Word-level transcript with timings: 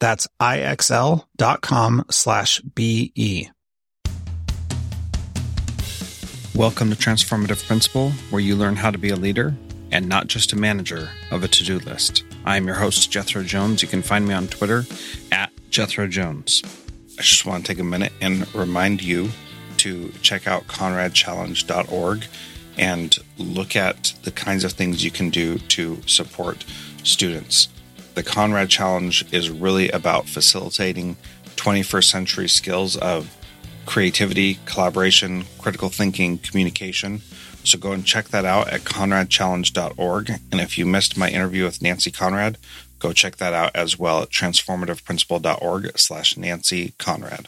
That's 0.00 0.28
IXL.com 0.40 2.04
slash 2.10 2.60
BE. 2.60 3.50
Welcome 6.54 6.90
to 6.90 6.96
Transformative 6.96 7.66
Principal, 7.66 8.10
where 8.30 8.40
you 8.40 8.56
learn 8.56 8.76
how 8.76 8.90
to 8.90 8.98
be 8.98 9.10
a 9.10 9.16
leader 9.16 9.54
and 9.90 10.08
not 10.08 10.26
just 10.26 10.52
a 10.52 10.56
manager 10.56 11.08
of 11.30 11.44
a 11.44 11.48
to-do 11.48 11.78
list. 11.78 12.24
I 12.44 12.56
am 12.56 12.66
your 12.66 12.76
host, 12.76 13.10
Jethro 13.10 13.42
Jones. 13.42 13.80
You 13.80 13.88
can 13.88 14.02
find 14.02 14.26
me 14.26 14.34
on 14.34 14.48
Twitter 14.48 14.84
at 15.30 15.50
Jethro 15.70 16.08
Jones. 16.08 16.62
I 17.18 17.22
just 17.22 17.46
want 17.46 17.64
to 17.64 17.72
take 17.72 17.80
a 17.80 17.84
minute 17.84 18.12
and 18.20 18.52
remind 18.54 19.02
you 19.02 19.30
to 19.78 20.10
check 20.22 20.46
out 20.46 20.66
conradchallenge.org 20.66 22.24
and 22.76 23.18
look 23.38 23.76
at 23.76 24.14
the 24.22 24.30
kinds 24.30 24.64
of 24.64 24.72
things 24.72 25.04
you 25.04 25.10
can 25.10 25.30
do 25.30 25.58
to 25.58 26.00
support 26.06 26.64
students. 27.02 27.68
The 28.18 28.24
Conrad 28.24 28.68
Challenge 28.68 29.32
is 29.32 29.48
really 29.48 29.90
about 29.90 30.28
facilitating 30.28 31.16
21st 31.54 32.02
century 32.10 32.48
skills 32.48 32.96
of 32.96 33.32
creativity, 33.86 34.58
collaboration, 34.64 35.44
critical 35.60 35.88
thinking, 35.88 36.38
communication. 36.38 37.20
So 37.62 37.78
go 37.78 37.92
and 37.92 38.04
check 38.04 38.30
that 38.30 38.44
out 38.44 38.70
at 38.70 38.80
conradchallenge.org. 38.80 40.30
And 40.50 40.60
if 40.60 40.76
you 40.76 40.84
missed 40.84 41.16
my 41.16 41.30
interview 41.30 41.62
with 41.62 41.80
Nancy 41.80 42.10
Conrad, 42.10 42.58
go 42.98 43.12
check 43.12 43.36
that 43.36 43.54
out 43.54 43.70
as 43.76 44.00
well 44.00 44.22
at 44.22 44.30
transformativeprincipal.org 44.30 45.96
slash 45.96 46.36
Nancy 46.36 46.94
Conrad. 46.98 47.46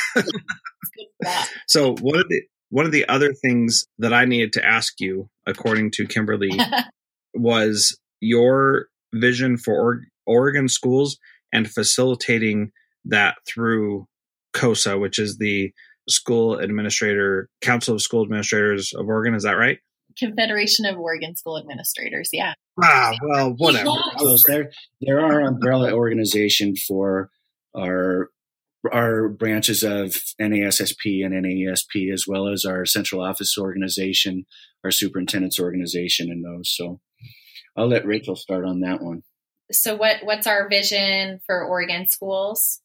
so 1.67 1.95
one 1.97 2.19
of 2.19 2.29
the 2.29 2.43
one 2.73 2.87
of 2.87 2.93
the 2.93 3.07
other 3.07 3.35
things 3.35 3.87
that 3.99 4.15
I 4.15 4.25
needed 4.25 4.55
to 4.55 4.65
ask 4.65 4.99
you, 4.99 5.29
according 5.47 5.91
to 5.93 6.07
Kimberly, 6.07 6.59
was 7.35 7.99
your 8.21 8.87
vision 9.13 9.59
for 9.59 10.01
Oregon 10.25 10.71
schools 10.71 11.19
and 11.53 11.71
facilitating 11.71 12.73
that 13.05 13.35
through 13.47 14.07
COSA, 14.55 14.97
which 14.97 15.19
is 15.19 15.37
the 15.37 15.71
School 16.09 16.59
Administrator 16.59 17.51
Council 17.61 17.95
of 17.95 18.01
School 18.01 18.23
Administrators 18.23 18.95
of 18.95 19.07
Oregon. 19.07 19.35
Is 19.35 19.43
that 19.43 19.59
right? 19.59 19.79
Confederation 20.19 20.87
of 20.87 20.99
Oregon 20.99 21.37
School 21.37 21.59
Administrators. 21.59 22.31
Yeah. 22.33 22.55
Ah, 22.83 23.13
well, 23.23 23.51
whatever. 23.59 23.91
Yes. 24.19 24.45
There, 24.47 24.71
there 25.03 25.21
are 25.21 25.43
umbrella 25.43 25.93
organization 25.93 26.75
for 26.75 27.29
our 27.77 28.31
our 28.91 29.29
branches 29.29 29.83
of 29.83 30.17
NASSP 30.41 31.25
and 31.25 31.35
NAESP, 31.35 32.13
as 32.13 32.25
well 32.27 32.49
as 32.49 32.65
our 32.65 32.85
central 32.85 33.23
office 33.23 33.57
organization, 33.59 34.45
our 34.85 34.91
superintendent's 34.91 35.61
organization, 35.61 36.31
and 36.31 36.45
those. 36.45 36.75
So 36.75 37.01
I'll 37.77 37.89
let 37.89 38.07
Rachael 38.07 38.37
start 38.37 38.65
on 38.65 38.81
that 38.81 39.03
one. 39.03 39.23
So, 39.71 39.95
what 39.95 40.17
what's 40.25 40.47
our 40.47 40.69
vision 40.69 41.41
for 41.47 41.65
Oregon 41.65 42.09
schools? 42.09 42.81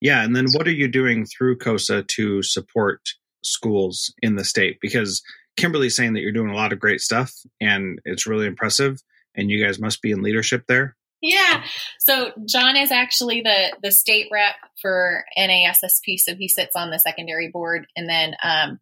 Yeah, 0.00 0.22
and 0.22 0.36
then 0.36 0.46
what 0.52 0.66
are 0.66 0.72
you 0.72 0.88
doing 0.88 1.24
through 1.24 1.58
COSA 1.58 2.02
to 2.02 2.42
support 2.42 3.00
schools 3.42 4.12
in 4.20 4.36
the 4.36 4.44
state? 4.44 4.78
Because 4.82 5.22
Kimberly's 5.56 5.96
saying 5.96 6.12
that 6.14 6.20
you're 6.20 6.32
doing 6.32 6.50
a 6.50 6.56
lot 6.56 6.72
of 6.72 6.80
great 6.80 7.00
stuff, 7.00 7.32
and 7.60 7.98
it's 8.04 8.26
really 8.26 8.46
impressive, 8.46 8.98
and 9.34 9.50
you 9.50 9.64
guys 9.64 9.80
must 9.80 10.02
be 10.02 10.10
in 10.10 10.22
leadership 10.22 10.64
there. 10.68 10.96
Yeah. 11.24 11.64
So 12.00 12.32
John 12.46 12.76
is 12.76 12.92
actually 12.92 13.40
the 13.40 13.74
the 13.82 13.90
state 13.90 14.28
rep 14.30 14.56
for 14.82 15.24
NASSP, 15.38 16.18
so 16.18 16.34
he 16.34 16.48
sits 16.48 16.76
on 16.76 16.90
the 16.90 16.98
secondary 16.98 17.48
board, 17.50 17.86
and 17.96 18.06
then 18.06 18.34
um, 18.42 18.78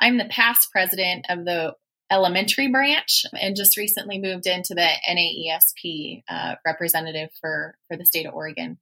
I'm 0.00 0.16
the 0.16 0.24
past 0.24 0.68
president 0.72 1.26
of 1.28 1.44
the 1.44 1.74
elementary 2.10 2.68
branch, 2.68 3.26
and 3.38 3.54
just 3.54 3.76
recently 3.76 4.18
moved 4.18 4.46
into 4.46 4.74
the 4.74 4.88
NAESP 5.06 6.22
uh, 6.26 6.54
representative 6.64 7.28
for 7.38 7.76
for 7.88 7.98
the 7.98 8.06
state 8.06 8.24
of 8.24 8.32
Oregon. 8.32 8.78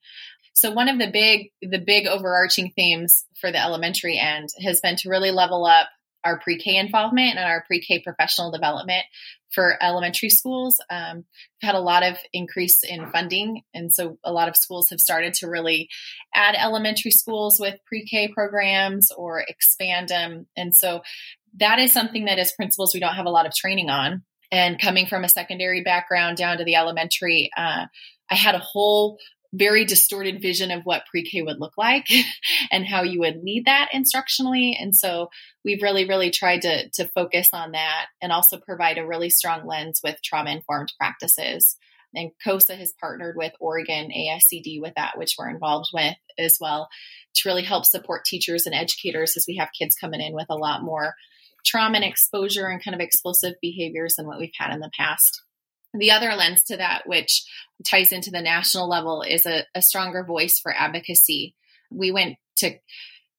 So 0.54 0.70
one 0.70 0.88
of 0.88 1.00
the 1.00 1.10
big 1.10 1.50
the 1.60 1.82
big 1.84 2.06
overarching 2.06 2.70
themes 2.70 3.24
for 3.40 3.50
the 3.50 3.60
elementary 3.60 4.16
end 4.16 4.50
has 4.62 4.80
been 4.80 4.94
to 4.98 5.10
really 5.10 5.32
level 5.32 5.66
up 5.66 5.88
our 6.24 6.38
pre-K 6.38 6.76
involvement 6.76 7.36
and 7.36 7.44
our 7.44 7.64
pre-K 7.66 8.00
professional 8.00 8.50
development 8.50 9.04
for 9.52 9.76
elementary 9.82 10.30
schools. 10.30 10.78
Um, 10.90 11.16
we've 11.16 11.68
had 11.68 11.74
a 11.74 11.80
lot 11.80 12.02
of 12.02 12.16
increase 12.32 12.82
in 12.82 13.10
funding, 13.10 13.62
and 13.74 13.92
so 13.92 14.18
a 14.24 14.32
lot 14.32 14.48
of 14.48 14.56
schools 14.56 14.90
have 14.90 15.00
started 15.00 15.34
to 15.34 15.48
really 15.48 15.88
add 16.34 16.54
elementary 16.58 17.10
schools 17.10 17.58
with 17.60 17.78
pre-K 17.86 18.28
programs 18.28 19.10
or 19.10 19.44
expand 19.46 20.08
them. 20.08 20.46
And 20.56 20.74
so 20.74 21.02
that 21.58 21.78
is 21.78 21.92
something 21.92 22.24
that 22.24 22.38
as 22.38 22.52
principals 22.52 22.94
we 22.94 23.00
don't 23.00 23.14
have 23.14 23.26
a 23.26 23.30
lot 23.30 23.46
of 23.46 23.54
training 23.54 23.90
on. 23.90 24.22
And 24.50 24.78
coming 24.78 25.06
from 25.06 25.24
a 25.24 25.28
secondary 25.28 25.82
background 25.82 26.36
down 26.36 26.58
to 26.58 26.64
the 26.64 26.74
elementary, 26.74 27.50
uh, 27.56 27.86
I 28.30 28.34
had 28.34 28.54
a 28.54 28.58
whole 28.58 29.18
very 29.52 29.84
distorted 29.84 30.40
vision 30.40 30.70
of 30.70 30.84
what 30.84 31.06
pre-K 31.06 31.42
would 31.42 31.60
look 31.60 31.74
like 31.76 32.06
and 32.70 32.86
how 32.86 33.02
you 33.02 33.20
would 33.20 33.42
lead 33.42 33.66
that 33.66 33.90
instructionally. 33.94 34.72
And 34.78 34.96
so 34.96 35.28
we've 35.64 35.82
really, 35.82 36.06
really 36.06 36.30
tried 36.30 36.62
to, 36.62 36.88
to 36.90 37.08
focus 37.08 37.48
on 37.52 37.72
that 37.72 38.06
and 38.22 38.32
also 38.32 38.58
provide 38.58 38.98
a 38.98 39.06
really 39.06 39.30
strong 39.30 39.66
lens 39.66 40.00
with 40.02 40.22
trauma-informed 40.22 40.92
practices. 40.98 41.76
And 42.14 42.30
COSA 42.44 42.76
has 42.76 42.94
partnered 43.00 43.36
with 43.36 43.52
Oregon 43.60 44.10
ASCD 44.10 44.80
with 44.80 44.94
that, 44.96 45.16
which 45.16 45.34
we're 45.38 45.50
involved 45.50 45.90
with 45.94 46.16
as 46.38 46.58
well, 46.60 46.88
to 47.34 47.48
really 47.48 47.62
help 47.62 47.86
support 47.86 48.24
teachers 48.24 48.66
and 48.66 48.74
educators 48.74 49.34
as 49.36 49.46
we 49.48 49.56
have 49.56 49.70
kids 49.78 49.96
coming 49.98 50.20
in 50.20 50.34
with 50.34 50.46
a 50.50 50.56
lot 50.56 50.82
more 50.82 51.14
trauma 51.64 51.96
and 51.96 52.04
exposure 52.04 52.66
and 52.66 52.82
kind 52.84 52.94
of 52.94 53.00
explosive 53.00 53.54
behaviors 53.62 54.14
than 54.16 54.26
what 54.26 54.38
we've 54.38 54.50
had 54.58 54.74
in 54.74 54.80
the 54.80 54.90
past. 54.96 55.42
The 55.94 56.10
other 56.10 56.34
lens 56.34 56.64
to 56.64 56.76
that, 56.78 57.02
which 57.06 57.44
ties 57.86 58.12
into 58.12 58.30
the 58.30 58.40
national 58.40 58.88
level, 58.88 59.22
is 59.22 59.46
a, 59.46 59.64
a 59.74 59.82
stronger 59.82 60.24
voice 60.24 60.58
for 60.58 60.74
advocacy. 60.74 61.54
We 61.90 62.12
went 62.12 62.36
to 62.56 62.78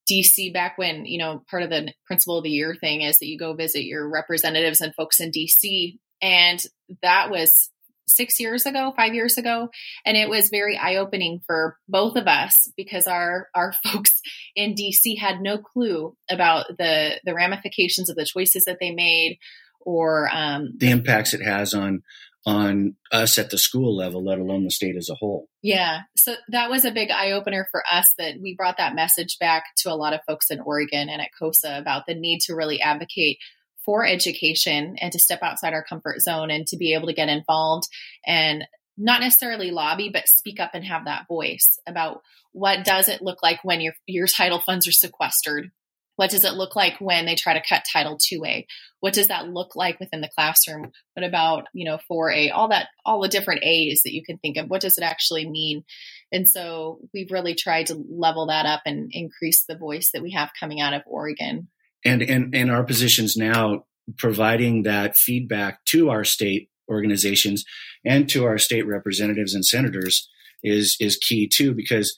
DC 0.09 0.53
back 0.53 0.77
when, 0.77 1.05
you 1.05 1.17
know, 1.17 1.43
part 1.49 1.63
of 1.63 1.69
the 1.69 1.93
principal 2.05 2.37
of 2.37 2.43
the 2.43 2.49
year 2.49 2.75
thing 2.75 3.01
is 3.01 3.17
that 3.17 3.27
you 3.27 3.37
go 3.37 3.53
visit 3.53 3.83
your 3.83 4.07
representatives 4.07 4.81
and 4.81 4.93
folks 4.93 5.19
in 5.19 5.31
DC. 5.31 5.97
And 6.21 6.61
that 7.01 7.29
was 7.29 7.69
six 8.05 8.39
years 8.39 8.65
ago, 8.65 8.93
five 8.95 9.13
years 9.13 9.37
ago. 9.37 9.69
And 10.05 10.17
it 10.17 10.29
was 10.29 10.49
very 10.49 10.77
eye 10.77 10.97
opening 10.97 11.39
for 11.45 11.77
both 11.87 12.15
of 12.15 12.27
us 12.27 12.71
because 12.75 13.07
our, 13.07 13.47
our 13.55 13.73
folks 13.83 14.21
in 14.55 14.75
DC 14.75 15.17
had 15.17 15.41
no 15.41 15.57
clue 15.57 16.15
about 16.29 16.67
the, 16.77 17.19
the 17.23 17.33
ramifications 17.33 18.09
of 18.09 18.15
the 18.15 18.25
choices 18.25 18.65
that 18.65 18.77
they 18.79 18.91
made 18.91 19.37
or 19.79 20.29
um, 20.31 20.73
the 20.77 20.91
impacts 20.91 21.33
it 21.33 21.41
has 21.41 21.73
on 21.73 22.03
on 22.45 22.95
us 23.11 23.37
at 23.37 23.49
the 23.49 23.57
school 23.57 23.95
level, 23.95 24.23
let 24.23 24.39
alone 24.39 24.63
the 24.63 24.71
state 24.71 24.95
as 24.97 25.09
a 25.09 25.15
whole. 25.15 25.47
Yeah. 25.61 26.01
So 26.17 26.35
that 26.49 26.69
was 26.69 26.83
a 26.83 26.91
big 26.91 27.09
eye 27.09 27.31
opener 27.31 27.67
for 27.71 27.83
us 27.89 28.05
that 28.17 28.35
we 28.41 28.55
brought 28.55 28.77
that 28.77 28.95
message 28.95 29.37
back 29.39 29.63
to 29.77 29.91
a 29.91 29.95
lot 29.95 30.13
of 30.13 30.19
folks 30.27 30.51
in 30.51 30.59
Oregon 30.59 31.09
and 31.09 31.21
at 31.21 31.29
COSA 31.39 31.77
about 31.77 32.05
the 32.05 32.15
need 32.15 32.39
to 32.41 32.55
really 32.55 32.81
advocate 32.81 33.37
for 33.85 34.05
education 34.05 34.95
and 34.99 35.11
to 35.11 35.19
step 35.19 35.39
outside 35.41 35.73
our 35.73 35.83
comfort 35.83 36.19
zone 36.21 36.49
and 36.49 36.67
to 36.67 36.77
be 36.77 36.93
able 36.93 37.07
to 37.07 37.13
get 37.13 37.29
involved 37.29 37.87
and 38.25 38.65
not 38.97 39.21
necessarily 39.21 39.71
lobby, 39.71 40.09
but 40.11 40.27
speak 40.27 40.59
up 40.59 40.71
and 40.73 40.85
have 40.85 41.05
that 41.05 41.27
voice 41.27 41.79
about 41.87 42.21
what 42.51 42.85
does 42.85 43.09
it 43.09 43.21
look 43.21 43.41
like 43.41 43.59
when 43.63 43.81
your 43.81 43.93
your 44.05 44.27
title 44.27 44.59
funds 44.59 44.87
are 44.87 44.91
sequestered 44.91 45.71
what 46.15 46.29
does 46.29 46.43
it 46.43 46.53
look 46.53 46.75
like 46.75 46.99
when 46.99 47.25
they 47.25 47.35
try 47.35 47.53
to 47.53 47.67
cut 47.67 47.83
Title 47.91 48.17
2A? 48.17 48.65
What 48.99 49.13
does 49.13 49.27
that 49.27 49.49
look 49.49 49.75
like 49.75 49.99
within 49.99 50.21
the 50.21 50.29
classroom? 50.33 50.91
What 51.15 51.25
about, 51.25 51.65
you 51.73 51.85
know, 51.85 51.97
4A, 52.09 52.51
all 52.53 52.69
that, 52.69 52.87
all 53.05 53.21
the 53.21 53.27
different 53.27 53.63
A's 53.63 54.01
that 54.03 54.13
you 54.13 54.23
can 54.23 54.37
think 54.37 54.57
of? 54.57 54.69
What 54.69 54.81
does 54.81 54.97
it 54.97 55.03
actually 55.03 55.49
mean? 55.49 55.83
And 56.31 56.47
so 56.47 56.99
we've 57.13 57.31
really 57.31 57.55
tried 57.55 57.87
to 57.87 58.03
level 58.09 58.47
that 58.47 58.65
up 58.65 58.81
and 58.85 59.09
increase 59.11 59.65
the 59.65 59.77
voice 59.77 60.11
that 60.13 60.21
we 60.23 60.31
have 60.31 60.51
coming 60.59 60.81
out 60.81 60.93
of 60.93 61.01
Oregon. 61.05 61.67
And, 62.05 62.21
and, 62.21 62.55
and 62.55 62.71
our 62.71 62.83
positions 62.83 63.35
now 63.35 63.85
providing 64.17 64.83
that 64.83 65.15
feedback 65.15 65.83
to 65.85 66.09
our 66.09 66.23
state 66.23 66.69
organizations 66.89 67.63
and 68.05 68.29
to 68.29 68.45
our 68.45 68.57
state 68.57 68.85
representatives 68.85 69.53
and 69.53 69.65
senators 69.65 70.29
is, 70.63 70.97
is 70.99 71.17
key 71.17 71.47
too, 71.47 71.73
because 71.73 72.15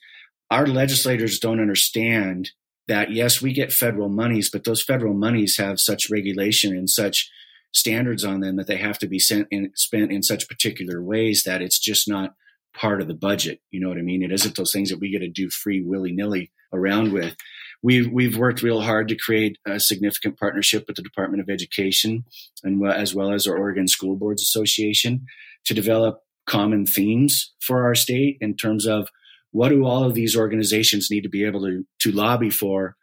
our 0.51 0.67
legislators 0.67 1.39
don't 1.39 1.61
understand 1.61 2.51
that 2.87 3.11
yes, 3.11 3.41
we 3.41 3.53
get 3.53 3.73
federal 3.73 4.09
monies, 4.09 4.49
but 4.51 4.63
those 4.63 4.83
federal 4.83 5.13
monies 5.13 5.57
have 5.57 5.79
such 5.79 6.09
regulation 6.09 6.75
and 6.75 6.89
such 6.89 7.29
standards 7.73 8.23
on 8.23 8.39
them 8.39 8.55
that 8.55 8.67
they 8.67 8.77
have 8.77 8.97
to 8.99 9.07
be 9.07 9.19
sent 9.19 9.47
in, 9.51 9.71
spent 9.75 10.11
in 10.11 10.23
such 10.23 10.47
particular 10.47 11.01
ways 11.01 11.43
that 11.45 11.61
it's 11.61 11.79
just 11.79 12.07
not 12.07 12.33
part 12.73 13.01
of 13.01 13.07
the 13.07 13.13
budget. 13.13 13.59
You 13.71 13.79
know 13.79 13.89
what 13.89 13.97
I 13.97 14.01
mean? 14.01 14.23
It 14.23 14.31
isn't 14.31 14.55
those 14.55 14.71
things 14.71 14.89
that 14.89 14.99
we 14.99 15.11
get 15.11 15.19
to 15.19 15.29
do 15.29 15.49
free 15.49 15.81
willy 15.81 16.11
nilly 16.11 16.51
around 16.73 17.11
with. 17.11 17.35
We've 17.81 18.09
we've 18.11 18.37
worked 18.37 18.61
real 18.61 18.81
hard 18.81 19.07
to 19.09 19.17
create 19.17 19.57
a 19.65 19.79
significant 19.79 20.39
partnership 20.39 20.85
with 20.87 20.95
the 20.95 21.01
Department 21.01 21.41
of 21.41 21.49
Education 21.49 22.25
and 22.63 22.83
uh, 22.83 22.89
as 22.89 23.13
well 23.13 23.31
as 23.31 23.47
our 23.47 23.57
Oregon 23.57 23.87
School 23.87 24.15
Boards 24.15 24.41
Association 24.41 25.25
to 25.65 25.73
develop 25.73 26.21
common 26.47 26.85
themes 26.85 27.53
for 27.59 27.83
our 27.83 27.95
state 27.95 28.37
in 28.39 28.55
terms 28.55 28.85
of 28.85 29.09
what 29.55 29.69
do 29.69 29.85
all 29.85 30.03
of 30.03 30.13
these 30.13 30.35
organizations 30.35 31.07
need 31.09 31.21
to 31.21 31.29
be 31.29 31.45
able 31.45 31.61
to, 31.61 31.85
to 31.97 32.11
lobby 32.11 32.49
for 32.49 32.97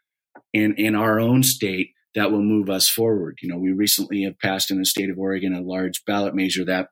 in, 0.53 0.75
in 0.75 0.95
our 0.95 1.19
own 1.19 1.43
state 1.43 1.93
that 2.15 2.31
will 2.31 2.43
move 2.43 2.69
us 2.69 2.91
forward? 2.91 3.39
You 3.41 3.49
know, 3.49 3.57
we 3.57 3.73
recently 3.73 4.25
have 4.25 4.39
passed 4.39 4.71
in 4.71 4.79
the 4.79 4.85
state 4.85 5.09
of 5.09 5.19
Oregon 5.19 5.55
a 5.55 5.63
large 5.63 6.05
ballot 6.05 6.35
measure 6.35 6.63
that 6.67 6.89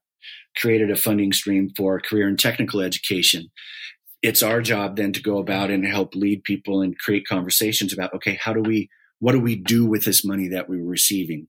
created 0.57 0.91
a 0.91 0.97
funding 0.97 1.31
stream 1.35 1.69
for 1.77 2.01
career 2.01 2.27
and 2.27 2.39
technical 2.39 2.81
education. 2.81 3.51
It's 4.23 4.43
our 4.43 4.63
job 4.63 4.97
then 4.97 5.13
to 5.13 5.21
go 5.21 5.37
about 5.37 5.71
and 5.71 5.87
help 5.87 6.15
lead 6.15 6.43
people 6.43 6.81
and 6.81 6.99
create 6.99 7.27
conversations 7.29 7.93
about, 7.93 8.15
okay, 8.15 8.39
how 8.43 8.55
do 8.55 8.63
we, 8.63 8.89
what 9.19 9.33
do 9.33 9.41
we 9.41 9.57
do 9.57 9.85
with 9.85 10.07
this 10.07 10.25
money 10.25 10.49
that 10.49 10.71
we're 10.71 10.83
receiving? 10.83 11.49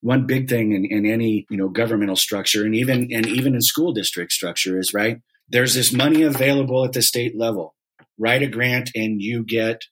One 0.00 0.26
big 0.26 0.48
thing 0.48 0.72
in, 0.72 0.86
in 0.86 1.04
any, 1.04 1.44
you 1.50 1.58
know, 1.58 1.68
governmental 1.68 2.16
structure 2.16 2.64
and 2.64 2.74
even, 2.74 3.10
and 3.12 3.26
even 3.26 3.54
in 3.54 3.60
school 3.60 3.92
district 3.92 4.32
structure 4.32 4.78
is, 4.78 4.94
right? 4.94 5.18
There's 5.50 5.74
this 5.74 5.92
money 5.92 6.22
available 6.22 6.84
at 6.84 6.92
the 6.92 7.02
state 7.02 7.36
level. 7.36 7.74
Write 8.18 8.42
a 8.42 8.46
grant 8.46 8.90
and 8.94 9.20
you 9.20 9.44
get 9.44 9.82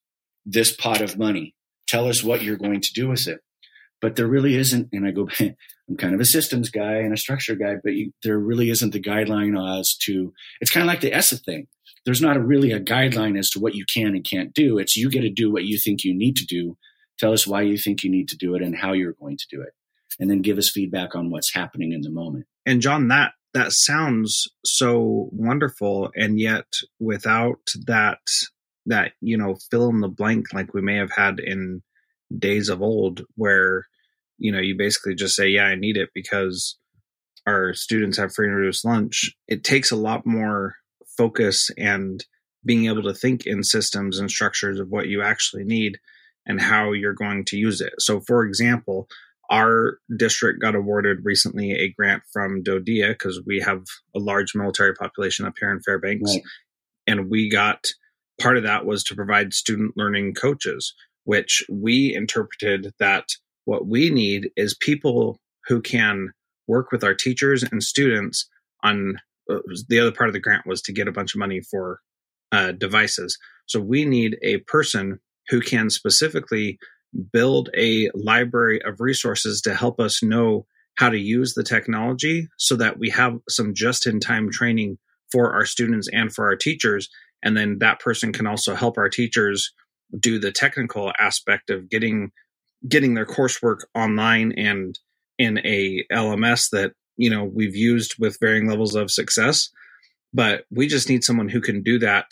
this 0.46 0.75
pot 0.75 1.02
of 1.02 1.19
money. 1.19 1.55
Tell 1.88 2.08
us 2.08 2.22
what 2.22 2.43
you're 2.43 2.56
going 2.56 2.81
to 2.81 2.93
do 2.94 3.08
with 3.08 3.26
it. 3.26 3.40
But 4.00 4.16
there 4.16 4.28
really 4.28 4.55
isn't, 4.55 4.88
and 4.93 5.06
I 5.06 5.10
go, 5.10 5.28
I'm 5.40 5.96
kind 5.96 6.14
of 6.14 6.20
a 6.20 6.25
systems 6.25 6.70
guy 6.70 6.96
and 6.96 7.12
a 7.12 7.16
structure 7.16 7.56
guy, 7.56 7.76
but 7.82 7.94
you, 7.94 8.12
there 8.22 8.38
really 8.38 8.70
isn't 8.70 8.93
the 8.93 9.02
guideline 9.02 9.58
as 9.78 9.96
to, 10.02 10.32
it's 10.60 10.70
kind 10.70 10.84
of 10.84 10.88
like 10.88 11.00
the 11.00 11.12
ESSA 11.12 11.38
thing. 11.38 11.66
There's 12.05 12.22
not 12.22 12.37
a, 12.37 12.40
really 12.40 12.72
a 12.72 12.81
guideline 12.81 13.38
as 13.38 13.50
to 13.50 13.60
what 13.60 13.75
you 13.75 13.84
can 13.93 14.08
and 14.08 14.25
can't 14.25 14.55
do. 14.55 14.78
It's 14.78 14.96
you 14.96 15.10
get 15.10 15.22
to 15.22 15.31
do 15.31 15.50
what 15.50 15.64
you 15.64 15.78
think 15.82 16.05
you 16.05 16.14
need 16.14 16.37
to 16.37 16.46
do. 16.46 16.76
Tell 17.19 17.32
us 17.32 17.46
why 17.46 17.62
you 17.62 17.76
think 17.76 18.05
you 18.05 18.10
need 18.10 18.28
to 18.28 18.37
do 18.37 18.55
it 18.55 18.62
and 18.62 18.76
how 18.76 18.93
you're 18.93 19.16
going 19.20 19.37
to 19.37 19.46
do 19.50 19.60
it. 19.62 19.72
And 20.20 20.31
then 20.31 20.43
give 20.43 20.58
us 20.58 20.70
feedback 20.70 21.14
on 21.16 21.31
what's 21.31 21.55
happening 21.55 21.93
in 21.93 22.02
the 22.02 22.10
moment. 22.10 22.46
And 22.64 22.81
John, 22.81 23.08
that 23.08 23.32
that 23.54 23.72
sounds 23.72 24.46
so 24.64 25.28
wonderful 25.32 26.10
and 26.14 26.38
yet 26.38 26.66
without 27.00 27.60
that 27.86 28.18
that 28.86 29.12
you 29.20 29.36
know 29.36 29.56
fill 29.70 29.88
in 29.88 30.00
the 30.00 30.08
blank 30.08 30.46
like 30.52 30.74
we 30.74 30.82
may 30.82 30.96
have 30.96 31.12
had 31.12 31.40
in 31.40 31.82
days 32.38 32.68
of 32.68 32.82
old 32.82 33.22
where 33.36 33.86
you 34.38 34.52
know 34.52 34.60
you 34.60 34.76
basically 34.76 35.14
just 35.14 35.34
say 35.34 35.48
yeah 35.48 35.64
i 35.64 35.74
need 35.74 35.96
it 35.96 36.10
because 36.14 36.78
our 37.48 37.72
students 37.72 38.18
have 38.18 38.34
free 38.34 38.46
and 38.46 38.56
reduced 38.56 38.84
lunch. 38.84 39.34
It 39.48 39.64
takes 39.64 39.90
a 39.90 39.96
lot 39.96 40.26
more 40.26 40.76
focus 41.16 41.70
and 41.78 42.24
being 42.64 42.86
able 42.86 43.02
to 43.04 43.14
think 43.14 43.46
in 43.46 43.62
systems 43.62 44.18
and 44.18 44.30
structures 44.30 44.78
of 44.78 44.88
what 44.90 45.08
you 45.08 45.22
actually 45.22 45.64
need 45.64 45.98
and 46.44 46.60
how 46.60 46.92
you're 46.92 47.14
going 47.14 47.46
to 47.46 47.56
use 47.56 47.80
it. 47.80 47.94
So 47.98 48.20
for 48.20 48.44
example 48.44 49.08
our 49.50 49.98
district 50.16 50.60
got 50.60 50.74
awarded 50.74 51.18
recently 51.24 51.72
a 51.72 51.90
grant 51.90 52.22
from 52.32 52.62
DoDEA 52.62 53.10
because 53.10 53.40
we 53.46 53.60
have 53.60 53.84
a 54.14 54.18
large 54.18 54.54
military 54.54 54.94
population 54.94 55.46
up 55.46 55.54
here 55.58 55.70
in 55.70 55.80
Fairbanks. 55.80 56.30
Right. 56.30 56.42
And 57.06 57.30
we 57.30 57.50
got 57.50 57.86
part 58.40 58.56
of 58.56 58.62
that 58.64 58.84
was 58.84 59.02
to 59.04 59.14
provide 59.14 59.54
student 59.54 59.96
learning 59.96 60.34
coaches, 60.34 60.94
which 61.24 61.64
we 61.70 62.14
interpreted 62.14 62.92
that 62.98 63.28
what 63.64 63.86
we 63.86 64.10
need 64.10 64.50
is 64.56 64.74
people 64.74 65.40
who 65.66 65.80
can 65.80 66.30
work 66.66 66.92
with 66.92 67.02
our 67.02 67.14
teachers 67.14 67.62
and 67.62 67.82
students 67.82 68.48
on 68.82 69.16
uh, 69.50 69.58
the 69.88 69.98
other 69.98 70.12
part 70.12 70.28
of 70.28 70.34
the 70.34 70.40
grant 70.40 70.66
was 70.66 70.82
to 70.82 70.92
get 70.92 71.08
a 71.08 71.12
bunch 71.12 71.34
of 71.34 71.38
money 71.38 71.60
for 71.60 72.00
uh, 72.52 72.72
devices. 72.72 73.38
So 73.66 73.80
we 73.80 74.04
need 74.04 74.38
a 74.42 74.58
person 74.58 75.20
who 75.48 75.60
can 75.60 75.90
specifically 75.90 76.78
build 77.32 77.70
a 77.77 78.10
library 78.15 78.81
of 78.82 79.00
resources 79.00 79.60
to 79.62 79.74
help 79.74 80.00
us 80.00 80.22
know 80.22 80.67
how 80.96 81.08
to 81.08 81.19
use 81.19 81.55
the 81.55 81.62
technology 81.62 82.48
so 82.58 82.77
that 82.77 82.98
we 82.98 83.08
have 83.10 83.38
some 83.48 83.74
just 83.74 84.06
in 84.06 84.20
time 84.20 84.50
training 84.50 84.98
for 85.31 85.53
our 85.53 85.65
students 85.65 86.08
and 86.12 86.32
for 86.32 86.46
our 86.46 86.56
teachers. 86.56 87.08
And 87.43 87.56
then 87.56 87.79
that 87.79 88.00
person 88.00 88.32
can 88.32 88.46
also 88.46 88.74
help 88.74 88.98
our 88.98 89.08
teachers 89.08 89.72
do 90.19 90.38
the 90.38 90.53
technical 90.53 91.12
aspect 91.19 91.70
of 91.70 91.88
getting 91.88 92.31
getting 92.88 93.15
their 93.15 93.27
coursework 93.27 93.81
online 93.94 94.53
and 94.56 94.98
in 95.38 95.58
a 95.65 96.05
LMS 96.12 96.70
that 96.70 96.93
you 97.17 97.29
know 97.29 97.44
we've 97.44 97.77
used 97.77 98.15
with 98.19 98.38
varying 98.41 98.69
levels 98.69 98.94
of 98.94 99.10
success 99.10 99.70
but 100.32 100.65
we 100.70 100.86
just 100.86 101.08
need 101.08 101.24
someone 101.24 101.48
who 101.48 101.60
can 101.60 101.82
do 101.82 101.98
that 101.98 102.27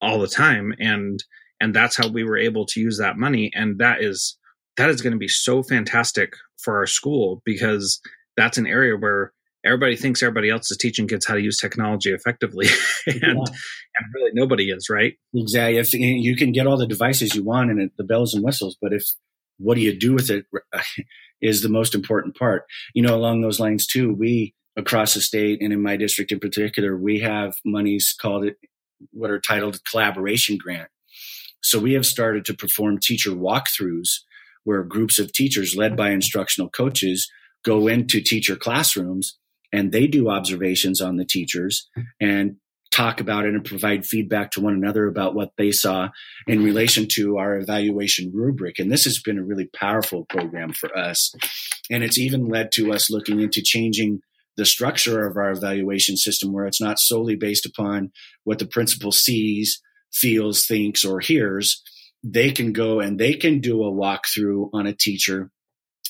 all 0.00 0.18
the 0.18 0.28
time 0.28 0.74
and 0.78 1.22
and 1.60 1.74
that's 1.74 1.96
how 1.96 2.08
we 2.08 2.24
were 2.24 2.36
able 2.36 2.66
to 2.66 2.80
use 2.80 2.98
that 2.98 3.16
money. 3.16 3.50
And 3.54 3.78
that 3.78 4.02
is 4.02 4.36
that 4.76 4.90
is 4.90 5.02
going 5.02 5.12
to 5.12 5.18
be 5.18 5.28
so 5.28 5.62
fantastic 5.62 6.34
for 6.62 6.76
our 6.76 6.86
school 6.86 7.42
because 7.44 8.00
that's 8.36 8.58
an 8.58 8.66
area 8.66 8.96
where 8.96 9.32
everybody 9.64 9.96
thinks 9.96 10.22
everybody 10.22 10.50
else 10.50 10.70
is 10.70 10.76
teaching 10.76 11.08
kids 11.08 11.26
how 11.26 11.34
to 11.34 11.42
use 11.42 11.58
technology 11.58 12.12
effectively. 12.12 12.66
And 13.06 13.22
yeah. 13.22 13.30
and 13.30 14.14
really 14.14 14.32
nobody 14.34 14.70
is 14.70 14.88
right? 14.90 15.14
Exactly. 15.34 15.78
If 15.78 15.94
you 15.94 16.36
can 16.36 16.52
get 16.52 16.66
all 16.66 16.76
the 16.76 16.86
devices 16.86 17.34
you 17.34 17.42
want 17.42 17.70
and 17.70 17.90
the 17.96 18.04
bells 18.04 18.34
and 18.34 18.44
whistles 18.44 18.76
but 18.80 18.92
if 18.92 19.02
what 19.56 19.76
do 19.76 19.80
you 19.80 19.98
do 19.98 20.12
with 20.12 20.30
it 20.30 20.44
is 21.40 21.62
the 21.62 21.70
most 21.70 21.94
important 21.94 22.36
part. 22.36 22.64
You 22.94 23.02
know 23.02 23.16
along 23.16 23.40
those 23.40 23.58
lines 23.58 23.86
too 23.86 24.12
we 24.12 24.54
across 24.76 25.14
the 25.14 25.22
state 25.22 25.62
and 25.62 25.72
in 25.72 25.82
my 25.82 25.96
district 25.96 26.30
in 26.30 26.38
particular 26.38 26.96
we 26.96 27.20
have 27.20 27.54
monies 27.64 28.14
called 28.20 28.44
it 28.44 28.56
what 29.10 29.30
are 29.30 29.40
titled 29.40 29.80
collaboration 29.90 30.58
grant 30.58 30.88
so 31.62 31.78
we 31.78 31.92
have 31.94 32.06
started 32.06 32.44
to 32.44 32.54
perform 32.54 32.98
teacher 32.98 33.30
walkthroughs 33.30 34.20
where 34.64 34.82
groups 34.82 35.18
of 35.18 35.32
teachers 35.32 35.74
led 35.76 35.96
by 35.96 36.10
instructional 36.10 36.70
coaches 36.70 37.30
go 37.64 37.88
into 37.88 38.20
teacher 38.20 38.56
classrooms 38.56 39.38
and 39.72 39.92
they 39.92 40.06
do 40.06 40.30
observations 40.30 41.00
on 41.00 41.16
the 41.16 41.24
teachers 41.24 41.88
and 42.20 42.56
talk 42.90 43.20
about 43.20 43.44
it 43.44 43.54
and 43.54 43.64
provide 43.64 44.06
feedback 44.06 44.50
to 44.50 44.60
one 44.60 44.74
another 44.74 45.06
about 45.06 45.34
what 45.34 45.50
they 45.58 45.70
saw 45.70 46.08
in 46.46 46.64
relation 46.64 47.06
to 47.06 47.36
our 47.36 47.56
evaluation 47.56 48.32
rubric. 48.34 48.78
And 48.78 48.90
this 48.90 49.04
has 49.04 49.20
been 49.20 49.38
a 49.38 49.44
really 49.44 49.68
powerful 49.74 50.24
program 50.24 50.72
for 50.72 50.96
us. 50.96 51.34
And 51.90 52.02
it's 52.02 52.18
even 52.18 52.46
led 52.46 52.72
to 52.72 52.92
us 52.92 53.10
looking 53.10 53.40
into 53.40 53.62
changing 53.62 54.20
the 54.56 54.64
structure 54.64 55.26
of 55.26 55.36
our 55.36 55.50
evaluation 55.50 56.16
system 56.16 56.52
where 56.52 56.66
it's 56.66 56.80
not 56.80 56.98
solely 56.98 57.36
based 57.36 57.66
upon 57.66 58.10
what 58.44 58.58
the 58.58 58.66
principal 58.66 59.12
sees, 59.12 59.80
feels, 60.12 60.66
thinks, 60.66 61.04
or 61.04 61.20
hears. 61.20 61.82
They 62.24 62.50
can 62.50 62.72
go 62.72 63.00
and 63.00 63.18
they 63.18 63.34
can 63.34 63.60
do 63.60 63.82
a 63.84 63.92
walkthrough 63.92 64.70
on 64.72 64.86
a 64.86 64.92
teacher 64.92 65.50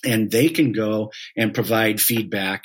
and 0.05 0.31
they 0.31 0.49
can 0.49 0.73
go 0.73 1.11
and 1.37 1.55
provide 1.55 2.01
feedback, 2.01 2.65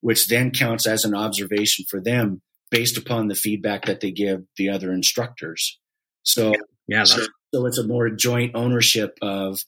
which 0.00 0.28
then 0.28 0.50
counts 0.50 0.86
as 0.86 1.04
an 1.04 1.14
observation 1.14 1.84
for 1.88 2.00
them 2.00 2.42
based 2.70 2.96
upon 2.98 3.28
the 3.28 3.34
feedback 3.34 3.86
that 3.86 4.00
they 4.00 4.10
give 4.10 4.42
the 4.56 4.68
other 4.68 4.92
instructors. 4.92 5.78
So, 6.22 6.54
yeah, 6.88 7.04
so, 7.04 7.26
so 7.54 7.66
it's 7.66 7.78
a 7.78 7.86
more 7.86 8.10
joint 8.10 8.52
ownership 8.54 9.18
of 9.22 9.58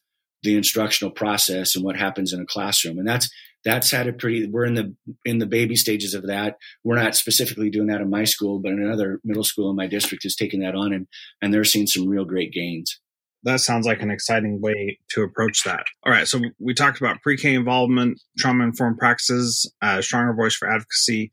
the 0.42 0.56
instructional 0.56 1.10
process 1.10 1.74
and 1.74 1.84
what 1.84 1.96
happens 1.96 2.32
in 2.32 2.40
a 2.40 2.46
classroom. 2.46 2.98
And 2.98 3.08
that's 3.08 3.28
that's 3.64 3.90
had 3.90 4.06
a 4.06 4.12
pretty 4.12 4.46
we're 4.46 4.64
in 4.64 4.74
the 4.74 4.94
in 5.24 5.38
the 5.38 5.46
baby 5.46 5.76
stages 5.76 6.14
of 6.14 6.26
that. 6.26 6.56
We're 6.84 6.96
not 6.96 7.16
specifically 7.16 7.70
doing 7.70 7.88
that 7.88 8.00
in 8.00 8.10
my 8.10 8.24
school, 8.24 8.60
but 8.60 8.72
another 8.72 9.20
middle 9.24 9.44
school 9.44 9.70
in 9.70 9.76
my 9.76 9.86
district 9.86 10.24
is 10.24 10.36
taking 10.36 10.60
that 10.60 10.74
on 10.74 10.92
and 10.92 11.06
and 11.42 11.52
they're 11.52 11.64
seeing 11.64 11.86
some 11.86 12.08
real 12.08 12.24
great 12.24 12.52
gains 12.52 13.00
that 13.46 13.60
sounds 13.60 13.86
like 13.86 14.02
an 14.02 14.10
exciting 14.10 14.60
way 14.60 14.98
to 15.10 15.22
approach 15.22 15.62
that. 15.64 15.84
All 16.04 16.12
right, 16.12 16.26
so 16.26 16.40
we 16.58 16.74
talked 16.74 16.98
about 16.98 17.22
pre-K 17.22 17.54
involvement, 17.54 18.20
trauma-informed 18.36 18.98
practices, 18.98 19.72
uh, 19.80 20.02
stronger 20.02 20.34
voice 20.34 20.56
for 20.56 20.68
advocacy, 20.68 21.32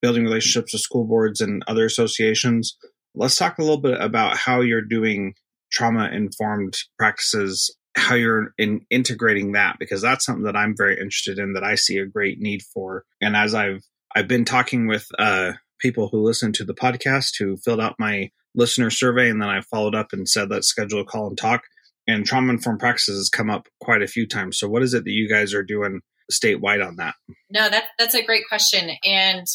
building 0.00 0.24
relationships 0.24 0.72
with 0.72 0.80
school 0.80 1.04
boards 1.04 1.42
and 1.42 1.62
other 1.68 1.84
associations. 1.84 2.78
Let's 3.14 3.36
talk 3.36 3.58
a 3.58 3.62
little 3.62 3.80
bit 3.80 4.00
about 4.00 4.38
how 4.38 4.62
you're 4.62 4.80
doing 4.80 5.34
trauma-informed 5.70 6.74
practices, 6.98 7.76
how 8.00 8.14
you're 8.14 8.54
in 8.58 8.86
integrating 8.90 9.52
that, 9.52 9.76
because 9.78 10.02
that's 10.02 10.24
something 10.24 10.44
that 10.44 10.56
I'm 10.56 10.74
very 10.76 10.94
interested 10.94 11.38
in, 11.38 11.52
that 11.52 11.64
I 11.64 11.74
see 11.74 11.98
a 11.98 12.06
great 12.06 12.40
need 12.40 12.62
for. 12.62 13.04
And 13.20 13.36
as 13.36 13.54
I've 13.54 13.82
I've 14.14 14.28
been 14.28 14.44
talking 14.44 14.86
with 14.86 15.06
uh, 15.18 15.52
people 15.78 16.08
who 16.08 16.22
listen 16.22 16.52
to 16.54 16.64
the 16.64 16.74
podcast 16.74 17.38
who 17.38 17.56
filled 17.56 17.80
out 17.80 17.94
my 17.98 18.30
listener 18.54 18.90
survey, 18.90 19.30
and 19.30 19.40
then 19.40 19.48
I 19.48 19.60
followed 19.60 19.94
up 19.94 20.08
and 20.12 20.28
said 20.28 20.50
let's 20.50 20.68
schedule 20.68 21.00
a 21.00 21.04
call 21.04 21.28
and 21.28 21.38
talk. 21.38 21.62
And 22.06 22.24
trauma 22.24 22.52
informed 22.52 22.80
practices 22.80 23.18
has 23.18 23.28
come 23.28 23.50
up 23.50 23.68
quite 23.80 24.02
a 24.02 24.08
few 24.08 24.26
times. 24.26 24.58
So, 24.58 24.68
what 24.68 24.82
is 24.82 24.94
it 24.94 25.04
that 25.04 25.12
you 25.12 25.28
guys 25.28 25.54
are 25.54 25.62
doing 25.62 26.00
statewide 26.32 26.84
on 26.84 26.96
that? 26.96 27.14
No, 27.50 27.68
that 27.68 27.84
that's 27.98 28.14
a 28.14 28.24
great 28.24 28.44
question, 28.48 28.90
and 29.04 29.46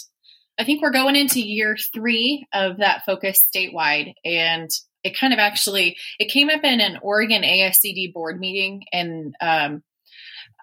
I 0.58 0.64
think 0.64 0.82
we're 0.82 0.92
going 0.92 1.16
into 1.16 1.42
year 1.42 1.76
three 1.94 2.48
of 2.54 2.78
that 2.78 3.02
focus 3.06 3.46
statewide, 3.54 4.14
and 4.24 4.70
it 5.06 5.18
kind 5.18 5.34
of 5.34 5.40
actually 5.40 5.98
it 6.20 6.32
came 6.32 6.50
up 6.50 6.64
in 6.64 6.82
an 6.82 6.98
Oregon 7.02 7.44
ASCD 7.44 8.12
board 8.12 8.40
meeting, 8.40 8.84
and 8.92 9.36
um, 9.40 9.84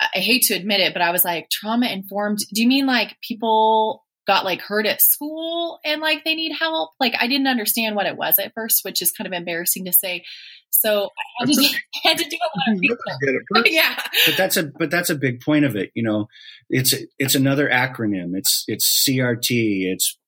I 0.01 0.19
hate 0.19 0.43
to 0.45 0.55
admit 0.55 0.81
it, 0.81 0.93
but 0.93 1.03
I 1.03 1.13
was 1.13 1.25
like, 1.25 1.49
trauma 1.51 1.87
informed. 1.87 2.39
Do 2.53 2.61
you 2.61 2.69
mean 2.69 2.87
like 2.87 3.17
people 3.27 4.05
got 4.27 4.45
like 4.45 4.61
hurt 4.61 4.87
at 4.87 5.03
school 5.03 5.81
and 5.85 6.01
like 6.01 6.25
they 6.25 6.35
need 6.35 6.53
help. 6.57 6.91
Like 7.01 7.15
I 7.19 7.27
didn't 7.27 7.49
understand 7.49 7.97
what 7.97 8.07
it 8.07 8.17
was 8.17 8.35
at 8.39 8.53
first, 8.55 8.85
which 8.85 9.03
is 9.03 9.11
kind 9.11 9.27
of 9.27 9.33
embarrassing 9.33 9.85
to 9.87 9.93
say. 9.93 10.25
So 10.71 11.11
I 11.41 11.47
had 11.47 11.49
to 11.49 11.55
do, 11.55 11.67
I 12.05 12.09
had 12.09 12.19
to 12.19 12.29
do 12.29 12.37
a 12.37 12.59
lot 12.59 12.77
of 12.77 12.81
research. 13.55 13.73
yeah, 13.73 14.03
but 14.27 14.37
that's 14.37 14.57
a 14.57 14.65
but 14.79 14.91
that's 14.91 15.11
a 15.11 15.15
big 15.15 15.41
point 15.41 15.65
of 15.65 15.77
it. 15.77 15.91
You 15.95 16.03
know, 16.03 16.27
it's 16.69 16.95
it's 17.19 17.35
another 17.35 17.69
acronym. 17.69 18.33
It's 18.35 18.65
it's 18.69 19.05
CRT. 19.07 19.93
It's 19.93 20.19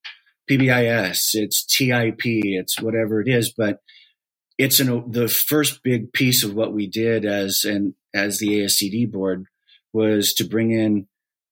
PBIS. 0.50 1.30
It's 1.34 1.64
TIP. 1.64 2.20
It's 2.24 2.80
whatever 2.80 3.20
it 3.20 3.28
is. 3.28 3.52
But 3.56 3.78
it's 4.58 4.80
an, 4.80 5.10
the 5.10 5.28
first 5.28 5.82
big 5.82 6.12
piece 6.12 6.44
of 6.44 6.54
what 6.54 6.72
we 6.72 6.86
did 6.86 7.24
as 7.24 7.62
and 7.64 7.94
as 8.14 8.38
the 8.38 8.60
ASCD 8.60 9.10
board 9.10 9.46
was 9.92 10.34
to 10.34 10.44
bring 10.44 10.70
in 10.70 11.06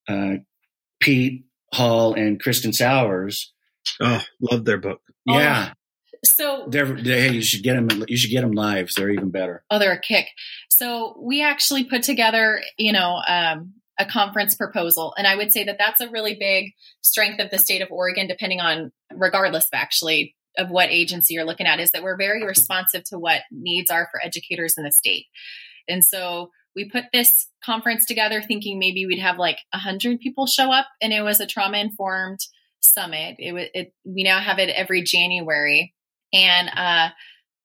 uh, 0.08 0.38
Pete 1.00 1.44
Hall 1.72 2.14
and 2.14 2.42
Kristin 2.42 2.74
Souers. 2.74 3.52
Oh, 4.00 4.22
love 4.40 4.64
their 4.64 4.78
book. 4.78 5.00
Yeah. 5.26 5.70
Oh, 5.70 5.74
so 6.24 6.66
they're, 6.68 6.86
they, 6.86 7.28
hey, 7.28 7.32
you 7.32 7.42
should 7.42 7.64
get 7.64 7.74
them. 7.74 8.04
You 8.06 8.16
should 8.16 8.30
get 8.30 8.42
them 8.42 8.52
live. 8.52 8.90
They're 8.96 9.10
even 9.10 9.30
better. 9.30 9.64
Oh, 9.70 9.78
they're 9.78 9.92
a 9.92 10.00
kick. 10.00 10.26
So 10.68 11.16
we 11.20 11.42
actually 11.42 11.84
put 11.84 12.04
together, 12.04 12.62
you 12.78 12.92
know, 12.92 13.20
um, 13.26 13.74
a 13.98 14.06
conference 14.06 14.54
proposal, 14.54 15.14
and 15.18 15.26
I 15.26 15.34
would 15.34 15.52
say 15.52 15.64
that 15.64 15.78
that's 15.78 16.00
a 16.00 16.08
really 16.10 16.36
big 16.38 16.72
strength 17.00 17.40
of 17.40 17.50
the 17.50 17.58
state 17.58 17.82
of 17.82 17.90
Oregon. 17.90 18.28
Depending 18.28 18.60
on, 18.60 18.92
regardless 19.12 19.64
of 19.64 19.70
actually 19.74 20.36
of 20.58 20.70
what 20.70 20.90
agency 20.90 21.34
you're 21.34 21.44
looking 21.44 21.66
at, 21.66 21.80
is 21.80 21.90
that 21.92 22.02
we're 22.02 22.16
very 22.16 22.44
responsive 22.44 23.04
to 23.04 23.18
what 23.18 23.42
needs 23.50 23.90
are 23.90 24.08
for 24.10 24.24
educators 24.24 24.74
in 24.76 24.84
the 24.84 24.92
state, 24.92 25.26
and 25.88 26.04
so 26.04 26.50
we 26.74 26.88
put 26.88 27.04
this 27.12 27.48
conference 27.64 28.06
together 28.06 28.42
thinking 28.42 28.78
maybe 28.78 29.06
we'd 29.06 29.18
have 29.18 29.38
like 29.38 29.58
100 29.72 30.20
people 30.20 30.46
show 30.46 30.72
up 30.72 30.86
and 31.00 31.12
it 31.12 31.22
was 31.22 31.40
a 31.40 31.46
trauma 31.46 31.78
informed 31.78 32.40
summit. 32.80 33.36
It, 33.38 33.52
was. 33.52 33.66
it, 33.74 33.94
we 34.04 34.22
now 34.22 34.40
have 34.40 34.58
it 34.58 34.70
every 34.70 35.02
january. 35.02 35.94
And 36.32 36.70
uh, 36.74 37.10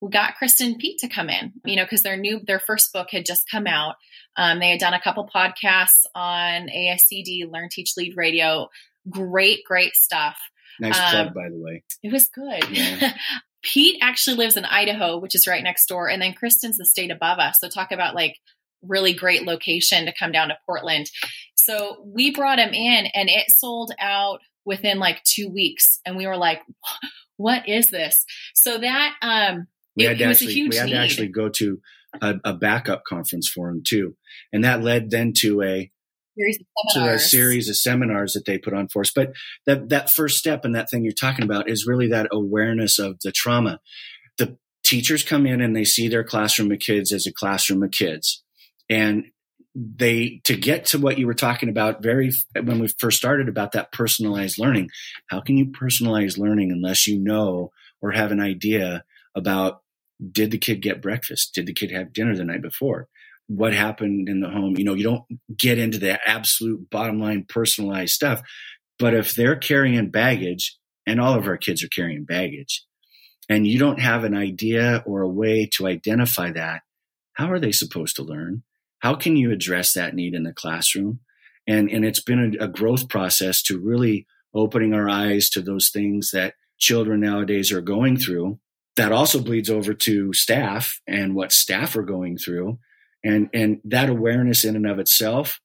we 0.02 0.10
got 0.10 0.34
kristin 0.42 0.78
pete 0.78 1.00
to 1.00 1.08
come 1.08 1.30
in 1.30 1.54
you 1.66 1.76
know 1.76 1.84
because 1.84 2.04
their 2.04 2.18
new 2.18 2.40
their 2.46 2.60
first 2.60 2.94
book 2.94 3.08
had 3.12 3.26
just 3.26 3.50
come 3.50 3.68
out. 3.68 3.96
Um, 4.36 4.60
they 4.60 4.70
had 4.70 4.80
done 4.80 4.94
a 4.94 5.02
couple 5.02 5.28
podcasts 5.34 6.06
on 6.14 6.68
ascd 6.68 7.52
learn 7.52 7.70
teach 7.72 7.94
lead 7.98 8.16
radio. 8.16 8.68
Great 9.10 9.64
great 9.66 9.96
stuff 9.96 10.38
nice 10.80 11.00
um, 11.00 11.12
plug 11.12 11.34
by 11.34 11.50
the 11.50 11.58
way 11.58 11.84
it 12.04 12.12
was 12.12 12.28
good 12.28 12.64
yeah. 12.70 13.14
Pete 13.64 13.98
actually 14.02 14.38
lives 14.38 14.56
in 14.56 14.64
Idaho, 14.64 15.18
which 15.20 15.36
is 15.36 15.48
right 15.48 15.64
next 15.64 15.88
door, 15.88 16.08
and 16.08 16.22
then 16.22 16.34
Kristin's 16.34 16.78
the 16.78 16.86
state 16.86 17.12
above 17.12 17.40
us. 17.40 17.56
So 17.60 17.68
talk 17.68 17.92
about 17.92 18.16
like 18.16 18.38
really 18.82 19.14
great 19.14 19.44
location 19.44 20.06
to 20.06 20.14
come 20.18 20.32
down 20.32 20.50
to 20.50 20.58
Portland. 20.66 21.10
So 21.56 21.98
we 22.06 22.32
brought 22.32 22.60
him 22.60 22.74
in 22.74 23.08
and 23.14 23.30
it 23.30 23.46
sold 23.50 23.92
out 24.00 24.40
within 24.66 25.00
like 25.00 25.24
two 25.24 25.50
weeks. 25.50 26.00
And 26.06 26.16
we 26.16 26.28
were 26.28 26.38
like, 26.38 26.62
what 27.38 27.68
is 27.68 27.90
this? 27.90 28.24
So 28.54 28.78
that, 28.78 29.14
um, 29.22 29.68
we 29.96 30.06
it, 30.06 30.10
had 30.10 30.18
to 30.20 30.26
actually, 30.26 30.70
we 30.70 30.76
had 30.76 30.86
need. 30.86 30.92
to 30.94 31.00
actually 31.00 31.28
go 31.30 31.50
to 31.50 31.82
a, 32.22 32.36
a, 32.46 32.54
backup 32.54 33.04
conference 33.04 33.50
for 33.50 33.70
him 33.70 33.82
too. 33.86 34.16
And 34.54 34.64
that 34.64 34.82
led 34.82 35.10
then 35.10 35.34
to 35.40 35.64
a, 35.64 35.92
to 36.94 37.14
a 37.14 37.20
series 37.20 37.70
of 37.70 37.78
seminars 37.78 38.34
that 38.34 38.46
they 38.46 38.58
put 38.58 38.74
on 38.74 38.88
for 38.88 39.02
us. 39.02 39.12
But 39.14 39.34
that, 39.66 39.90
that 39.90 40.10
first 40.12 40.38
step 40.38 40.66
and 40.66 40.76
that 40.76 40.90
thing 40.90 41.04
you're 41.04 41.14
talking 41.14 41.44
about 41.44 41.70
is 41.70 41.88
really 41.88 42.08
that 42.10 42.28
awareness 42.32 43.00
of 43.00 43.18
the 43.24 43.32
trauma. 43.32 43.80
The 44.38 44.58
teachers 44.84 45.24
come 45.24 45.46
in 45.46 45.62
and 45.62 45.76
they 45.76 45.84
see 45.84 46.08
their 46.08 46.24
classroom 46.24 46.72
of 46.72 46.80
kids 46.80 47.12
as 47.12 47.26
a 47.26 47.34
classroom 47.34 47.84
of 47.84 47.92
kids 47.92 48.44
and 48.90 49.26
they 49.76 50.42
to 50.44 50.56
get 50.56 50.86
to 50.86 50.98
what 50.98 51.18
you 51.18 51.28
were 51.28 51.34
talking 51.34 51.70
about 51.70 52.02
very 52.02 52.32
when 52.56 52.80
we 52.80 52.88
first 52.98 53.18
started 53.18 53.48
about 53.48 53.74
that 53.74 53.92
personalized 53.92 54.58
learning 54.58 54.90
how 55.30 55.40
can 55.40 55.56
you 55.56 55.68
personalize 55.68 56.38
learning 56.38 56.72
unless 56.72 57.06
you 57.06 57.20
know 57.20 57.72
or 58.02 58.12
have 58.12 58.32
an 58.32 58.40
idea 58.40 59.04
about 59.36 59.82
did 60.32 60.50
the 60.50 60.58
kid 60.58 60.82
get 60.82 61.02
breakfast 61.02 61.54
did 61.54 61.68
the 61.68 61.74
kid 61.74 61.92
have 61.92 62.12
dinner 62.12 62.36
the 62.36 62.44
night 62.44 62.62
before 62.62 63.08
what 63.48 63.74
happened 63.74 64.28
in 64.30 64.40
the 64.40 64.50
home 64.50 64.78
you 64.78 64.84
know 64.84 64.94
you 64.94 65.04
don't 65.04 65.24
get 65.58 65.78
into 65.78 65.98
the 65.98 66.20
absolute 66.28 66.90
bottom 66.90 67.20
line 67.20 67.46
personalized 67.48 68.14
stuff 68.14 68.42
but 69.00 69.14
if 69.14 69.36
they're 69.36 69.56
carrying 69.56 70.10
baggage 70.10 70.78
and 71.06 71.20
all 71.22 71.34
of 71.34 71.48
our 71.48 71.58
kids 71.58 71.84
are 71.84 71.90
carrying 71.90 72.26
baggage 72.26 72.86
and 73.50 73.66
you 73.66 73.80
don't 73.80 74.02
have 74.02 74.24
an 74.24 74.36
idea 74.36 75.02
or 75.06 75.22
a 75.22 75.30
way 75.30 75.66
to 75.66 75.88
identify 75.88 76.52
that 76.52 76.82
how 77.34 77.50
are 77.50 77.60
they 77.60 77.72
supposed 77.72 78.16
to 78.16 78.24
learn 78.24 78.64
how 79.00 79.16
can 79.16 79.36
you 79.36 79.52
address 79.52 79.94
that 79.94 80.16
need 80.16 80.34
in 80.34 80.44
the 80.44 80.54
classroom? 80.54 81.20
And, 81.68 81.90
and 81.90 82.06
it's 82.06 82.22
been 82.22 82.58
a, 82.60 82.66
a 82.66 82.68
growth 82.68 83.10
process 83.10 83.62
to 83.64 83.80
really 83.80 84.26
opening 84.54 84.94
our 84.94 85.10
eyes 85.10 85.50
to 85.50 85.62
those 85.62 85.90
things 85.90 86.32
that 86.32 86.56
children 86.78 87.20
nowadays 87.20 87.72
are 87.72 87.82
going 87.82 88.18
through. 88.18 88.60
That 88.96 89.12
also 89.12 89.40
bleeds 89.42 89.70
over 89.70 89.94
to 89.94 90.34
staff 90.34 91.02
and 91.06 91.36
what 91.36 91.52
staff 91.52 91.96
are 91.96 92.04
going 92.04 92.38
through. 92.38 92.80
And, 93.24 93.50
and 93.54 93.82
that 93.86 94.10
awareness 94.10 94.64
in 94.64 94.76
and 94.76 94.88
of 94.88 95.00
itself 95.00 95.60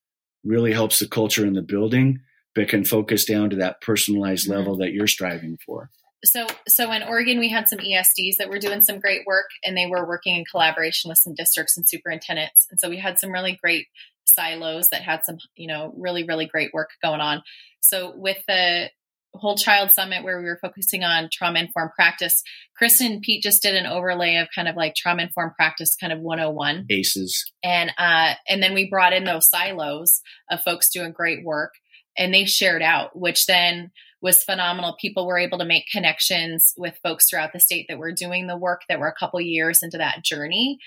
really 0.45 0.73
helps 0.73 0.99
the 0.99 1.09
culture 1.09 1.47
in 1.47 1.53
the 1.53 1.63
building, 1.63 2.21
but 2.55 2.69
can 2.69 2.85
focus 2.85 3.25
down 3.25 3.51
to 3.51 3.57
that 3.57 3.81
personalized 3.81 4.49
mm-hmm. 4.49 4.59
level 4.59 4.77
that 4.79 4.93
you're 4.93 5.07
striving 5.07 5.59
for. 5.65 5.91
So 6.25 6.47
so 6.69 6.93
in 6.93 7.03
Oregon 7.03 7.41
we 7.41 7.49
had 7.49 7.69
some 7.69 7.81
ESDs 7.81 8.37
that 8.39 8.49
were 8.49 8.61
doing 8.61 8.81
some 8.81 9.01
great 9.01 9.23
work 9.27 9.49
and 9.65 9.77
they 9.77 9.87
were 9.87 10.07
working 10.07 10.37
in 10.37 10.45
collaboration 10.45 11.09
with 11.09 11.19
some 11.19 11.35
districts 11.35 11.77
and 11.77 11.89
superintendents. 11.89 12.69
And 12.71 12.79
so 12.79 12.89
we 12.89 12.99
had 12.99 13.19
some 13.19 13.33
really 13.33 13.59
great 13.61 13.89
silos 14.25 14.89
that 14.91 15.03
had 15.03 15.25
some 15.25 15.39
you 15.57 15.67
know 15.67 15.93
really 15.97 16.23
really 16.23 16.47
great 16.47 16.73
work 16.73 16.91
going 17.03 17.21
on. 17.21 17.43
So 17.81 18.15
with 18.17 18.39
the 18.47 18.91
whole 19.35 19.57
child 19.57 19.91
summit 19.91 20.25
where 20.25 20.39
we 20.39 20.45
were 20.45 20.59
focusing 20.61 21.05
on 21.05 21.29
trauma 21.33 21.61
informed 21.61 21.91
practice 21.97 22.43
kristin 22.81 23.13
and 23.13 23.23
pete 23.23 23.43
just 23.43 23.63
did 23.63 23.75
an 23.75 23.87
overlay 23.87 24.37
of 24.37 24.49
kind 24.55 24.69
of 24.69 24.77
like 24.77 24.95
trauma 24.95 25.23
informed 25.23 25.55
practice 25.57 25.97
kind 25.97 26.13
of 26.13 26.21
101 26.21 26.85
bases 26.87 27.51
and 27.63 27.91
uh 27.99 28.35
and 28.49 28.63
then 28.63 28.75
we 28.75 28.89
brought 28.89 29.13
in 29.13 29.25
those 29.25 29.49
silos 29.49 30.21
of 30.51 30.61
folks 30.63 30.91
doing 30.91 31.13
great 31.13 31.45
work 31.45 31.73
and 32.17 32.33
they 32.33 32.45
shared 32.45 32.83
out 32.83 33.19
which 33.19 33.47
then 33.47 33.91
was 34.23 34.45
phenomenal. 34.45 34.97
People 35.01 35.27
were 35.27 35.39
able 35.39 35.59
to 35.59 35.65
make 35.65 35.91
connections 35.91 36.73
with 36.79 36.99
folks 37.03 37.29
throughout 37.29 37.53
the 37.53 37.61
state 37.61 37.87
that 37.89 37.99
were 37.99 38.13
doing 38.13 38.47
the 38.47 38.57
work 38.57 38.83
that 38.89 39.01
were 39.01 39.09
a 39.09 39.15
couple 39.15 39.41
years 39.41 39.83
into 39.83 39.99
that 39.99 40.23
journey. 40.23 40.79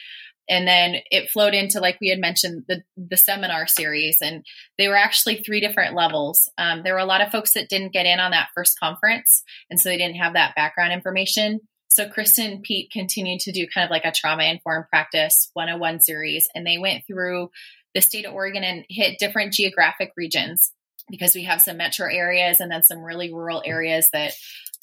And 0.48 0.68
then 0.68 0.98
it 1.12 1.30
flowed 1.30 1.54
into 1.54 1.80
like 1.80 1.98
we 2.00 2.10
had 2.10 2.20
mentioned 2.20 2.66
the 2.68 2.84
the 2.98 3.18
seminar 3.18 3.68
series 3.68 4.18
and 4.22 4.46
they 4.78 4.88
were 4.88 4.96
actually 4.96 5.38
three 5.38 5.60
different 5.60 5.96
levels. 5.96 6.50
Um, 6.58 6.84
there 6.84 6.94
were 6.94 7.00
a 7.00 7.06
lot 7.06 7.22
of 7.22 7.32
folks 7.32 7.54
that 7.54 7.70
didn't 7.70 7.94
get 7.94 8.06
in 8.06 8.20
on 8.20 8.32
that 8.32 8.50
first 8.54 8.80
conference 8.80 9.44
and 9.70 9.80
so 9.80 9.90
they 9.90 9.98
didn't 9.98 10.18
have 10.18 10.34
that 10.34 10.56
background 10.56 10.94
information. 10.94 11.62
So 11.88 12.08
kristin 12.08 12.54
and 12.54 12.64
pete 12.64 12.92
continued 12.92 13.40
to 13.42 13.52
do 13.52 13.68
kind 13.74 13.86
of 13.86 13.92
like 13.92 14.06
a 14.06 14.12
trauma 14.12 14.44
informed 14.44 14.86
practice 14.90 15.50
101 15.54 16.02
series 16.02 16.48
and 16.54 16.66
they 16.66 16.78
went 16.78 17.06
through 17.08 17.50
the 17.94 18.02
state 18.02 18.26
of 18.26 18.34
oregon 18.34 18.64
and 18.64 18.86
hit 18.90 19.18
different 19.18 19.54
geographic 19.54 20.12
regions 20.18 20.74
because 21.10 21.36
we 21.36 21.44
have 21.44 21.62
some 21.62 21.78
metro 21.78 22.08
areas 22.12 22.60
and 22.60 22.72
then 22.72 22.84
some 22.84 23.04
really 23.04 23.32
rural 23.32 23.62
areas 23.66 24.10
that 24.12 24.34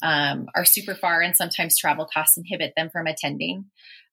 um, 0.03 0.47
are 0.53 0.65
super 0.65 0.93
far 0.93 1.21
and 1.21 1.35
sometimes 1.35 1.77
travel 1.77 2.07
costs 2.13 2.37
inhibit 2.37 2.73
them 2.75 2.89
from 2.91 3.07
attending. 3.07 3.65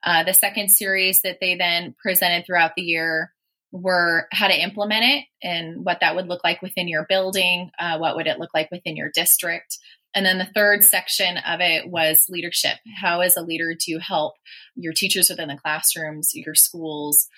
Uh, 0.03 0.25
the 0.25 0.33
second 0.33 0.71
series 0.71 1.21
that 1.23 1.39
they 1.41 1.57
then 1.57 1.95
presented 2.01 2.47
throughout 2.47 2.73
the 2.77 2.83
year 2.83 3.33
were 3.73 4.27
how 4.33 4.49
to 4.49 4.63
implement 4.63 5.05
it 5.05 5.25
and 5.43 5.85
what 5.85 5.99
that 6.01 6.17
would 6.17 6.27
look 6.27 6.43
like 6.43 6.63
within 6.63 6.89
your 6.89 7.07
building, 7.09 7.71
uh, 7.79 7.99
what 7.99 8.17
would 8.17 8.27
it 8.27 8.39
look 8.39 8.51
like 8.55 8.71
within 8.71 8.97
your 8.97 9.11
district. 9.13 9.79
And 10.15 10.27
then 10.27 10.39
the 10.39 10.49
third 10.55 10.83
section 10.83 11.37
of 11.39 11.61
it 11.61 11.89
was 11.89 12.25
leadership. 12.29 12.79
How, 13.01 13.21
as 13.21 13.37
a 13.37 13.43
leader, 13.43 13.75
to 13.79 13.99
help 13.99 14.35
your 14.75 14.93
teachers 14.93 15.29
within 15.31 15.49
the 15.49 15.57
classrooms, 15.57 16.33
your 16.35 16.57
schools, 16.57 17.29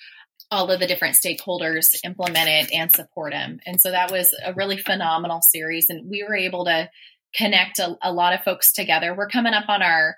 all 0.51 0.71
of 0.71 0.81
the 0.81 0.87
different 0.87 1.17
stakeholders 1.17 1.95
implement 2.05 2.49
it 2.49 2.73
and 2.73 2.93
support 2.93 3.33
them. 3.33 3.61
And 3.67 3.81
so 3.81 3.91
that 3.91 4.11
was 4.11 4.35
a 4.45 4.55
really 4.55 4.79
phenomenal 4.79 5.41
series. 5.43 5.91
And 5.91 6.09
we 6.09 6.23
were 6.23 6.37
able 6.37 6.65
to 6.65 6.89
connect 7.35 7.79
a, 7.79 7.97
a 8.03 8.13
lot 8.13 8.35
of 8.35 8.43
folks 8.45 8.73
together. 8.73 9.15
We're 9.17 9.29
coming 9.29 9.55
up 9.55 9.69
on 9.69 9.83
our 9.83 10.17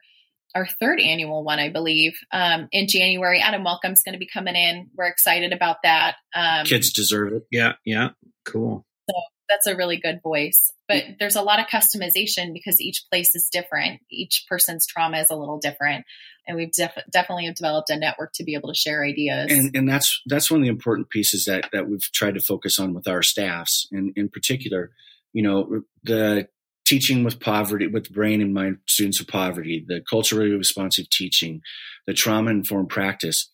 our 0.55 0.67
third 0.67 1.01
annual 1.01 1.43
one, 1.43 1.59
I 1.59 1.69
believe, 1.69 2.13
um, 2.33 2.69
in 2.71 2.87
January. 2.89 3.41
Adam 3.41 3.65
Welcome's 3.65 4.03
going 4.03 4.13
to 4.13 4.21
be 4.21 4.29
coming 4.33 4.55
in. 4.55 4.89
We're 4.97 5.09
excited 5.09 5.53
about 5.53 5.79
that. 5.83 6.15
Um, 6.35 6.65
Kids 6.65 6.93
deserve 6.93 7.33
it. 7.33 7.43
Yeah, 7.51 7.73
yeah, 7.85 8.11
cool. 8.45 8.87
So 9.11 9.17
that's 9.49 9.67
a 9.67 9.77
really 9.77 9.99
good 9.99 10.21
voice. 10.23 10.71
But 10.87 11.05
there's 11.19 11.37
a 11.37 11.43
lot 11.43 11.61
of 11.61 11.67
customization 11.67 12.53
because 12.53 12.81
each 12.81 13.05
place 13.11 13.35
is 13.35 13.49
different. 13.51 14.01
Each 14.11 14.45
person's 14.49 14.87
trauma 14.87 15.19
is 15.19 15.31
a 15.31 15.37
little 15.37 15.59
different, 15.59 16.05
and 16.47 16.57
we've 16.57 16.73
def- 16.73 17.03
definitely 17.11 17.51
developed 17.53 17.91
a 17.91 17.99
network 17.99 18.33
to 18.35 18.45
be 18.45 18.55
able 18.55 18.69
to 18.69 18.79
share 18.79 19.05
ideas. 19.05 19.51
And, 19.51 19.75
and 19.75 19.89
that's 19.89 20.23
that's 20.27 20.51
one 20.51 20.61
of 20.61 20.65
the 20.65 20.71
important 20.71 21.11
pieces 21.11 21.47
that 21.47 21.69
that 21.73 21.89
we've 21.89 22.13
tried 22.13 22.35
to 22.35 22.41
focus 22.41 22.79
on 22.79 22.95
with 22.95 23.09
our 23.09 23.23
staffs, 23.23 23.89
and 23.91 24.13
in 24.15 24.29
particular, 24.29 24.93
you 25.33 25.43
know, 25.43 25.83
the 26.05 26.49
teaching 26.85 27.25
with 27.25 27.41
poverty, 27.41 27.87
with 27.87 28.13
brain 28.13 28.41
and 28.41 28.53
mind 28.53 28.79
students 28.87 29.21
of 29.21 29.27
poverty, 29.27 29.85
the 29.87 30.03
culturally 30.09 30.51
responsive 30.51 31.09
teaching, 31.11 31.61
the 32.07 32.13
trauma 32.13 32.51
informed 32.51 32.89
practice, 32.89 33.51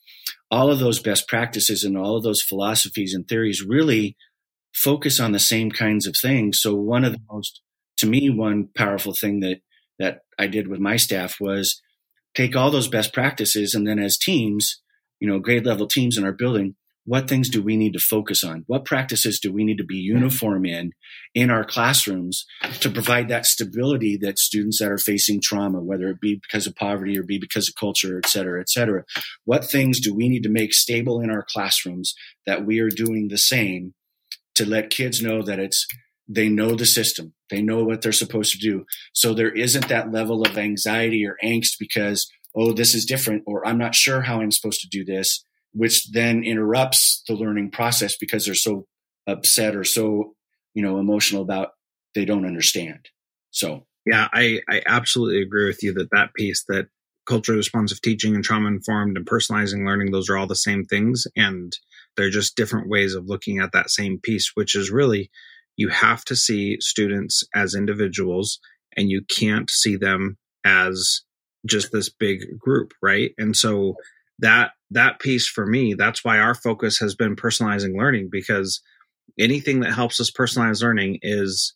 all 0.50 0.70
of 0.70 0.80
those 0.80 1.00
best 1.00 1.28
practices 1.28 1.84
and 1.84 1.96
all 1.96 2.16
of 2.16 2.22
those 2.22 2.42
philosophies 2.42 3.14
and 3.14 3.28
theories 3.28 3.64
really 3.64 4.16
focus 4.74 5.20
on 5.20 5.32
the 5.32 5.38
same 5.38 5.70
kinds 5.70 6.06
of 6.06 6.14
things. 6.20 6.60
So 6.60 6.74
one 6.74 7.04
of 7.04 7.12
the 7.12 7.20
most, 7.30 7.60
to 7.98 8.06
me, 8.06 8.30
one 8.30 8.68
powerful 8.76 9.14
thing 9.14 9.40
that, 9.40 9.60
that 9.98 10.20
I 10.38 10.46
did 10.46 10.68
with 10.68 10.80
my 10.80 10.96
staff 10.96 11.36
was 11.40 11.80
take 12.34 12.56
all 12.56 12.70
those 12.70 12.88
best 12.88 13.12
practices 13.12 13.74
and 13.74 13.86
then 13.86 13.98
as 13.98 14.16
teams, 14.16 14.80
you 15.20 15.28
know, 15.28 15.38
grade 15.38 15.66
level 15.66 15.86
teams 15.86 16.16
in 16.16 16.24
our 16.24 16.32
building, 16.32 16.74
what 17.04 17.28
things 17.28 17.48
do 17.48 17.62
we 17.62 17.76
need 17.76 17.92
to 17.94 17.98
focus 17.98 18.44
on? 18.44 18.64
What 18.66 18.84
practices 18.84 19.40
do 19.40 19.52
we 19.52 19.64
need 19.64 19.78
to 19.78 19.84
be 19.84 19.96
uniform 19.96 20.66
in 20.66 20.92
in 21.34 21.50
our 21.50 21.64
classrooms 21.64 22.44
to 22.80 22.90
provide 22.90 23.28
that 23.28 23.46
stability 23.46 24.18
that 24.20 24.38
students 24.38 24.78
that 24.80 24.92
are 24.92 24.98
facing 24.98 25.40
trauma, 25.42 25.80
whether 25.80 26.08
it 26.08 26.20
be 26.20 26.40
because 26.40 26.66
of 26.66 26.76
poverty 26.76 27.18
or 27.18 27.22
be 27.22 27.38
because 27.38 27.68
of 27.68 27.74
culture, 27.74 28.18
et 28.18 28.28
cetera, 28.28 28.60
et 28.60 28.68
cetera, 28.68 29.04
what 29.44 29.64
things 29.64 30.00
do 30.00 30.14
we 30.14 30.28
need 30.28 30.42
to 30.42 30.50
make 30.50 30.74
stable 30.74 31.20
in 31.20 31.30
our 31.30 31.44
classrooms 31.52 32.14
that 32.46 32.66
we 32.66 32.80
are 32.80 32.90
doing 32.90 33.28
the 33.28 33.38
same 33.38 33.94
to 34.54 34.66
let 34.66 34.90
kids 34.90 35.22
know 35.22 35.42
that 35.42 35.58
it's 35.58 35.86
they 36.28 36.48
know 36.48 36.76
the 36.76 36.86
system 36.86 37.34
they 37.48 37.60
know 37.60 37.82
what 37.82 38.02
they're 38.02 38.12
supposed 38.12 38.52
to 38.52 38.58
do? 38.58 38.84
So 39.12 39.34
there 39.34 39.52
isn't 39.52 39.88
that 39.88 40.12
level 40.12 40.42
of 40.42 40.58
anxiety 40.58 41.26
or 41.26 41.36
angst 41.42 41.72
because 41.78 42.30
oh 42.54 42.72
this 42.72 42.94
is 42.94 43.04
different 43.04 43.42
or 43.46 43.66
i'm 43.66 43.78
not 43.78 43.94
sure 43.94 44.22
how 44.22 44.40
i'm 44.40 44.50
supposed 44.50 44.80
to 44.80 44.88
do 44.88 45.04
this 45.04 45.44
which 45.72 46.10
then 46.12 46.42
interrupts 46.42 47.22
the 47.28 47.34
learning 47.34 47.70
process 47.70 48.16
because 48.16 48.44
they're 48.44 48.54
so 48.54 48.86
upset 49.26 49.76
or 49.76 49.84
so 49.84 50.34
you 50.74 50.82
know 50.82 50.98
emotional 50.98 51.42
about 51.42 51.70
they 52.14 52.24
don't 52.24 52.46
understand. 52.46 53.08
So. 53.50 53.86
Yeah 54.06 54.28
i 54.32 54.60
i 54.68 54.82
absolutely 54.86 55.42
agree 55.42 55.66
with 55.66 55.82
you 55.82 55.92
that 55.94 56.10
that 56.12 56.32
piece 56.34 56.64
that 56.68 56.86
culturally 57.26 57.58
responsive 57.58 58.00
teaching 58.00 58.34
and 58.34 58.42
trauma 58.42 58.68
informed 58.68 59.16
and 59.16 59.26
personalizing 59.26 59.86
learning 59.86 60.10
those 60.10 60.30
are 60.30 60.38
all 60.38 60.46
the 60.46 60.56
same 60.56 60.84
things 60.84 61.26
and 61.36 61.76
they're 62.16 62.30
just 62.30 62.56
different 62.56 62.88
ways 62.88 63.14
of 63.14 63.26
looking 63.26 63.58
at 63.58 63.72
that 63.72 63.90
same 63.90 64.18
piece 64.18 64.52
which 64.54 64.74
is 64.74 64.90
really 64.90 65.30
you 65.76 65.88
have 65.88 66.24
to 66.24 66.36
see 66.36 66.76
students 66.80 67.44
as 67.54 67.74
individuals 67.74 68.58
and 68.96 69.10
you 69.10 69.22
can't 69.22 69.70
see 69.70 69.96
them 69.96 70.36
as 70.64 71.22
just 71.66 71.92
this 71.92 72.08
big 72.08 72.58
group 72.58 72.92
right? 73.02 73.30
And 73.38 73.56
so 73.56 73.94
that 74.40 74.72
that 74.90 75.20
piece 75.20 75.48
for 75.48 75.66
me 75.66 75.94
that's 75.94 76.24
why 76.24 76.38
our 76.38 76.54
focus 76.54 76.98
has 76.98 77.14
been 77.14 77.36
personalizing 77.36 77.96
learning 77.96 78.28
because 78.30 78.80
anything 79.38 79.80
that 79.80 79.94
helps 79.94 80.20
us 80.20 80.30
personalize 80.30 80.82
learning 80.82 81.18
is 81.22 81.74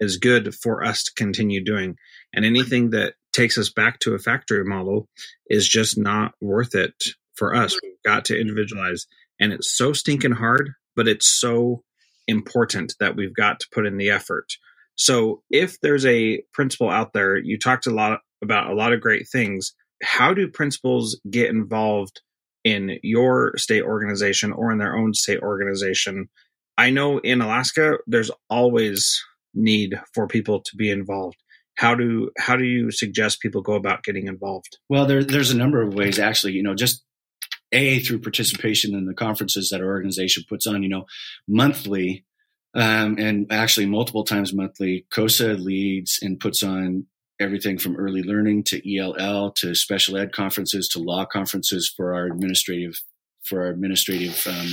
is 0.00 0.16
good 0.16 0.54
for 0.54 0.82
us 0.82 1.04
to 1.04 1.12
continue 1.14 1.62
doing. 1.62 1.96
And 2.32 2.44
anything 2.44 2.90
that 2.90 3.14
takes 3.34 3.58
us 3.58 3.70
back 3.70 3.98
to 4.00 4.14
a 4.14 4.18
factory 4.18 4.64
model 4.64 5.08
is 5.46 5.68
just 5.68 5.98
not 5.98 6.32
worth 6.40 6.74
it 6.74 6.94
for 7.34 7.54
us. 7.54 7.74
Mm-hmm. 7.74 7.86
We've 7.86 8.12
got 8.12 8.24
to 8.26 8.40
individualize. 8.40 9.06
And 9.38 9.52
it's 9.52 9.76
so 9.76 9.92
stinking 9.92 10.32
hard 10.32 10.70
but 10.96 11.06
it's 11.06 11.38
so 11.40 11.82
important 12.26 12.94
that 13.00 13.16
we've 13.16 13.34
got 13.34 13.60
to 13.60 13.66
put 13.72 13.86
in 13.86 13.96
the 13.96 14.10
effort. 14.10 14.52
So 14.96 15.42
if 15.48 15.80
there's 15.80 16.04
a 16.04 16.42
principal 16.52 16.90
out 16.90 17.12
there 17.12 17.36
you 17.36 17.58
talked 17.58 17.86
a 17.86 17.94
lot 17.94 18.20
about 18.42 18.70
a 18.70 18.74
lot 18.74 18.92
of 18.92 19.00
great 19.00 19.26
things 19.30 19.72
how 20.02 20.34
do 20.34 20.48
principals 20.48 21.20
get 21.30 21.50
involved 21.50 22.20
in 22.64 22.98
your 23.02 23.56
state 23.56 23.82
organization 23.82 24.52
or 24.52 24.70
in 24.70 24.78
their 24.78 24.96
own 24.96 25.14
state 25.14 25.40
organization? 25.40 26.28
I 26.78 26.90
know 26.90 27.18
in 27.18 27.40
Alaska, 27.40 27.98
there's 28.06 28.30
always 28.48 29.22
need 29.54 30.00
for 30.14 30.26
people 30.26 30.60
to 30.60 30.76
be 30.76 30.90
involved. 30.90 31.36
How 31.76 31.94
do 31.94 32.30
how 32.38 32.56
do 32.56 32.64
you 32.64 32.90
suggest 32.90 33.40
people 33.40 33.62
go 33.62 33.74
about 33.74 34.02
getting 34.02 34.26
involved? 34.26 34.78
Well, 34.88 35.06
there, 35.06 35.24
there's 35.24 35.50
a 35.50 35.56
number 35.56 35.82
of 35.82 35.94
ways 35.94 36.18
actually. 36.18 36.52
You 36.52 36.62
know, 36.62 36.74
just 36.74 37.04
a 37.72 38.00
through 38.00 38.20
participation 38.20 38.94
in 38.94 39.06
the 39.06 39.14
conferences 39.14 39.70
that 39.70 39.80
our 39.80 39.86
organization 39.86 40.44
puts 40.48 40.66
on. 40.66 40.82
You 40.82 40.88
know, 40.88 41.06
monthly 41.48 42.24
um, 42.74 43.18
and 43.18 43.46
actually 43.50 43.86
multiple 43.86 44.24
times 44.24 44.52
monthly. 44.52 45.06
COSA 45.10 45.54
leads 45.54 46.18
and 46.22 46.38
puts 46.38 46.62
on 46.62 47.06
everything 47.40 47.78
from 47.78 47.96
early 47.96 48.22
learning 48.22 48.64
to 48.64 48.96
ELL 48.96 49.52
to 49.52 49.74
special 49.74 50.16
ed 50.16 50.32
conferences 50.32 50.88
to 50.88 50.98
law 50.98 51.24
conferences 51.24 51.92
for 51.94 52.14
our 52.14 52.26
administrative 52.26 53.00
for 53.42 53.62
our 53.62 53.68
administrative 53.68 54.46
um, 54.46 54.68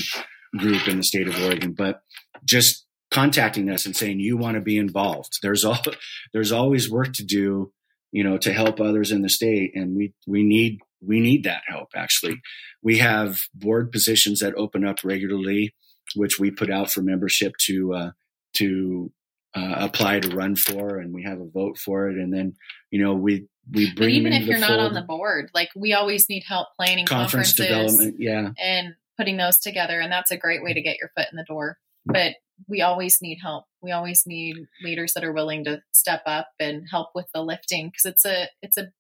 group 0.60 0.88
in 0.88 0.98
the 0.98 1.04
state 1.04 1.28
of 1.28 1.42
Oregon. 1.44 1.74
But 1.74 2.02
just 2.44 2.86
contacting 3.12 3.70
us 3.70 3.86
and 3.86 3.96
saying 3.96 4.20
you 4.20 4.38
want 4.38 4.56
to 4.56 4.62
be 4.62 4.78
involved. 4.78 5.40
There's 5.42 5.64
all 5.64 5.80
there's 6.34 6.52
always 6.52 6.92
work 6.92 7.14
to 7.14 7.24
do, 7.24 7.72
you 8.12 8.24
know, 8.24 8.38
to 8.40 8.54
help 8.54 8.80
others 8.80 9.12
in 9.12 9.22
the 9.22 9.30
state, 9.30 9.72
and 9.76 9.96
we 9.96 10.14
we 10.28 10.44
need 10.44 10.80
we 11.02 11.20
need 11.20 11.44
that 11.44 11.64
help. 11.68 11.90
Actually, 11.96 12.42
we 12.82 12.98
have 12.98 13.42
board 13.54 13.92
positions 13.92 14.40
that 14.40 14.56
open 14.56 14.86
up 14.86 14.98
regularly, 15.04 15.74
which 16.16 16.40
we 16.40 16.52
put 16.52 16.72
out 16.72 16.92
for 16.92 17.02
membership 17.02 17.54
to 17.66 17.94
uh, 17.94 18.12
to 18.58 19.12
uh, 19.58 19.76
apply 19.86 20.20
to 20.20 20.36
run 20.36 20.56
for, 20.56 21.00
and 21.00 21.14
we 21.14 21.24
have 21.24 21.40
a 21.40 21.46
vote 21.46 21.78
for 21.78 22.10
it, 22.10 22.18
and 22.18 22.34
then 22.34 22.54
you 22.92 23.04
know 23.04 23.14
we 23.14 23.48
we 23.72 23.94
bring. 23.94 23.96
But 23.96 24.10
even 24.10 24.34
if 24.34 24.46
you're 24.46 24.60
not 24.60 24.80
on 24.80 24.94
the 24.94 25.02
board, 25.02 25.50
like 25.54 25.70
we 25.76 25.94
always 25.94 26.30
need 26.30 26.44
help 26.48 26.70
planning 26.78 27.06
conference 27.06 27.56
development, 27.56 28.16
yeah, 28.20 28.50
and 28.62 28.96
putting 29.18 29.38
those 29.38 29.60
together, 29.60 30.00
and 30.00 30.12
that's 30.12 30.32
a 30.32 30.38
great 30.38 30.64
way 30.64 30.74
to 30.74 30.82
get 30.82 30.98
your 31.00 31.10
foot 31.18 31.28
in 31.32 31.38
the 31.38 31.46
door. 31.46 31.78
But 32.06 32.36
we 32.68 32.82
always 32.82 33.20
need 33.22 33.40
help. 33.42 33.66
We 33.82 33.92
always 33.92 34.24
need 34.26 34.56
leaders 34.84 35.14
that 35.14 35.24
are 35.24 35.34
willing 35.34 35.66
to 35.66 35.82
step 35.92 36.22
up 36.26 36.50
and 36.60 36.84
help 36.90 37.10
with 37.14 37.28
the 37.34 37.42
lifting 37.42 37.88
because 37.90 38.06
it's 38.06 38.26
a 38.26 38.48
it's 38.62 38.78
a 38.78 38.92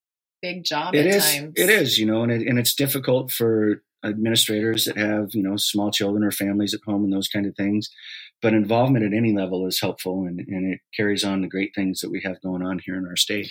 big 0.41 0.63
job. 0.63 0.95
It 0.95 1.05
is. 1.05 1.25
Times. 1.25 1.53
It 1.55 1.69
is. 1.69 1.97
You 1.97 2.05
know, 2.05 2.23
and 2.23 2.31
it, 2.31 2.47
and 2.47 2.59
it's 2.59 2.73
difficult 2.73 3.31
for 3.31 3.83
administrators 4.03 4.85
that 4.85 4.97
have 4.97 5.29
you 5.33 5.43
know 5.43 5.55
small 5.57 5.91
children 5.91 6.23
or 6.23 6.31
families 6.31 6.73
at 6.73 6.81
home 6.85 7.03
and 7.03 7.13
those 7.13 7.27
kind 7.27 7.45
of 7.45 7.55
things. 7.55 7.89
But 8.41 8.53
involvement 8.53 9.05
at 9.05 9.17
any 9.17 9.33
level 9.33 9.65
is 9.65 9.81
helpful 9.81 10.25
and, 10.25 10.39
and 10.39 10.73
it 10.73 10.79
carries 10.95 11.23
on 11.23 11.41
the 11.41 11.47
great 11.47 11.71
things 11.75 12.01
that 12.01 12.11
we 12.11 12.21
have 12.23 12.41
going 12.41 12.61
on 12.61 12.79
here 12.85 12.95
in 12.95 13.05
our 13.07 13.15
state. 13.15 13.49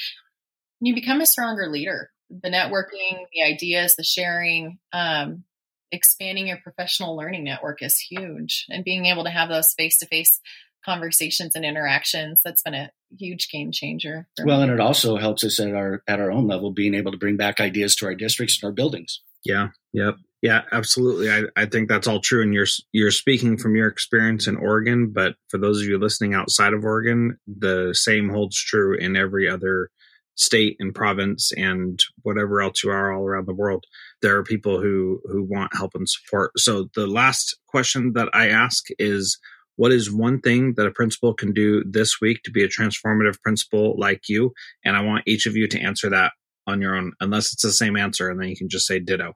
You 0.80 0.94
become 0.94 1.20
a 1.20 1.26
stronger 1.26 1.68
leader. 1.68 2.10
The 2.30 2.50
networking 2.50 3.24
the 3.32 3.42
ideas 3.44 3.96
the 3.96 4.04
sharing 4.04 4.78
um, 4.92 5.44
expanding 5.92 6.48
your 6.48 6.58
professional 6.58 7.16
learning 7.16 7.44
network 7.44 7.82
is 7.82 7.98
huge 7.98 8.66
and 8.68 8.84
being 8.84 9.06
able 9.06 9.24
to 9.24 9.30
have 9.30 9.48
those 9.48 9.72
face-to-face 9.76 10.40
conversations 10.84 11.54
and 11.54 11.64
interactions 11.64 12.40
that's 12.44 12.62
been 12.62 12.74
a 12.74 12.90
huge 13.18 13.48
game 13.50 13.72
changer 13.72 14.28
well 14.44 14.58
me. 14.58 14.64
and 14.64 14.72
it 14.72 14.80
also 14.80 15.16
helps 15.16 15.44
us 15.44 15.58
at 15.60 15.74
our 15.74 16.02
at 16.06 16.20
our 16.20 16.30
own 16.30 16.46
level 16.46 16.72
being 16.72 16.94
able 16.94 17.10
to 17.12 17.18
bring 17.18 17.36
back 17.36 17.60
ideas 17.60 17.94
to 17.94 18.06
our 18.06 18.14
districts 18.14 18.60
and 18.60 18.68
our 18.68 18.72
buildings 18.72 19.20
Yeah. 19.46 19.68
Yep. 19.92 20.16
Yeah, 20.42 20.62
absolutely. 20.70 21.30
I, 21.30 21.44
I 21.56 21.66
think 21.66 21.88
that's 21.88 22.06
all 22.06 22.20
true. 22.20 22.42
And 22.42 22.52
you're 22.52 22.66
you're 22.92 23.10
speaking 23.10 23.56
from 23.56 23.74
your 23.74 23.88
experience 23.88 24.46
in 24.46 24.56
Oregon, 24.56 25.10
but 25.12 25.34
for 25.48 25.58
those 25.58 25.80
of 25.80 25.88
you 25.88 25.98
listening 25.98 26.34
outside 26.34 26.74
of 26.74 26.84
Oregon, 26.84 27.38
the 27.46 27.94
same 27.94 28.28
holds 28.28 28.56
true 28.56 28.96
in 28.96 29.16
every 29.16 29.48
other 29.48 29.90
state 30.36 30.76
and 30.78 30.94
province 30.94 31.50
and 31.56 31.98
whatever 32.22 32.60
else 32.60 32.84
you 32.84 32.90
are 32.90 33.12
all 33.12 33.24
around 33.24 33.48
the 33.48 33.54
world. 33.54 33.84
There 34.20 34.36
are 34.36 34.44
people 34.44 34.80
who 34.80 35.20
who 35.24 35.42
want 35.42 35.74
help 35.74 35.92
and 35.94 36.08
support. 36.08 36.52
So 36.58 36.90
the 36.94 37.06
last 37.06 37.56
question 37.66 38.12
that 38.14 38.28
I 38.34 38.48
ask 38.48 38.84
is 38.98 39.38
what 39.76 39.92
is 39.92 40.12
one 40.12 40.40
thing 40.40 40.74
that 40.76 40.86
a 40.86 40.90
principal 40.90 41.34
can 41.34 41.52
do 41.52 41.82
this 41.84 42.20
week 42.20 42.42
to 42.44 42.50
be 42.50 42.62
a 42.62 42.68
transformative 42.68 43.40
principal 43.42 43.94
like 43.98 44.22
you? 44.28 44.52
And 44.84 44.96
I 44.96 45.00
want 45.02 45.24
each 45.26 45.46
of 45.46 45.56
you 45.56 45.66
to 45.68 45.80
answer 45.80 46.10
that 46.10 46.32
on 46.66 46.80
your 46.80 46.96
own, 46.96 47.12
unless 47.20 47.52
it's 47.52 47.62
the 47.62 47.72
same 47.72 47.96
answer, 47.96 48.28
and 48.28 48.40
then 48.40 48.48
you 48.48 48.56
can 48.56 48.68
just 48.68 48.86
say 48.86 48.98
ditto. 48.98 49.34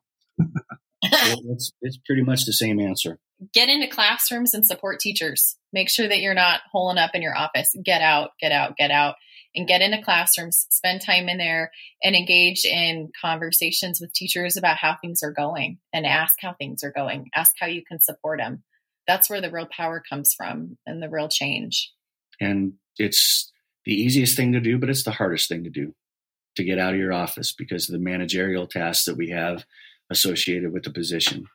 it's, 1.03 1.73
it's 1.81 1.99
pretty 2.07 2.23
much 2.23 2.45
the 2.45 2.53
same 2.53 2.81
answer. 2.81 3.19
Get 3.55 3.69
into 3.69 3.89
classrooms 3.89 4.53
and 4.53 4.67
support 4.67 5.01
teachers. 5.01 5.57
Make 5.73 5.89
sure 5.89 6.09
that 6.09 6.21
you're 6.21 6.35
not 6.35 6.61
holing 6.73 6.99
up 6.99 7.13
in 7.15 7.23
your 7.23 7.37
office. 7.37 7.75
Get 7.83 8.03
out, 8.03 8.31
get 8.41 8.53
out, 8.53 8.77
get 8.77 8.91
out, 8.91 9.15
and 9.55 9.67
get 9.67 9.81
into 9.81 10.03
classrooms. 10.03 10.67
Spend 10.71 11.01
time 11.01 11.29
in 11.29 11.39
there 11.39 11.71
and 12.03 12.15
engage 12.15 12.65
in 12.65 13.11
conversations 13.21 13.99
with 14.01 14.13
teachers 14.13 14.57
about 14.57 14.77
how 14.77 14.97
things 15.01 15.23
are 15.23 15.33
going 15.33 15.79
and 15.93 16.05
ask 16.05 16.35
how 16.41 16.55
things 16.55 16.83
are 16.85 16.93
going. 16.93 17.31
Ask 17.35 17.53
how 17.59 17.67
you 17.67 17.83
can 17.87 18.01
support 18.01 18.41
them. 18.41 18.63
That's 19.07 19.31
where 19.31 19.41
the 19.41 19.51
real 19.51 19.69
power 19.75 20.03
comes 20.07 20.35
from 20.37 20.77
and 20.87 21.03
the 21.03 21.09
real 21.09 21.29
change. 21.29 21.93
And 22.41 22.75
it's 22.99 23.51
the 23.87 23.95
easiest 23.95 24.37
thing 24.37 24.53
to 24.53 24.61
do, 24.61 24.79
but 24.79 24.91
it's 24.91 25.05
the 25.05 25.11
hardest 25.11 25.49
thing 25.49 25.65
to 25.65 25.71
do 25.71 25.95
to 26.61 26.65
get 26.65 26.79
out 26.79 26.93
of 26.93 27.01
your 27.01 27.13
office 27.13 27.53
because 27.53 27.89
of 27.89 27.95
the 27.95 27.99
managerial 27.99 28.67
tasks 28.67 29.07
that 29.07 29.17
we 29.17 29.31
have 29.31 29.65
associated 30.11 30.73
with 30.73 30.85
the 30.85 30.91
position. 30.91 31.47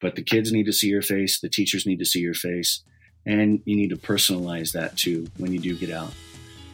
But 0.00 0.16
the 0.16 0.22
kids 0.22 0.50
need 0.52 0.64
to 0.66 0.72
see 0.72 0.88
your 0.88 1.02
face, 1.02 1.38
the 1.40 1.50
teachers 1.50 1.86
need 1.86 1.98
to 1.98 2.06
see 2.06 2.20
your 2.20 2.34
face, 2.34 2.82
and 3.26 3.60
you 3.64 3.74
need 3.76 3.90
to 3.90 3.96
personalize 3.96 4.72
that 4.72 4.96
too 4.96 5.26
when 5.36 5.52
you 5.52 5.58
do 5.58 5.76
get 5.76 5.90
out. 5.90 6.12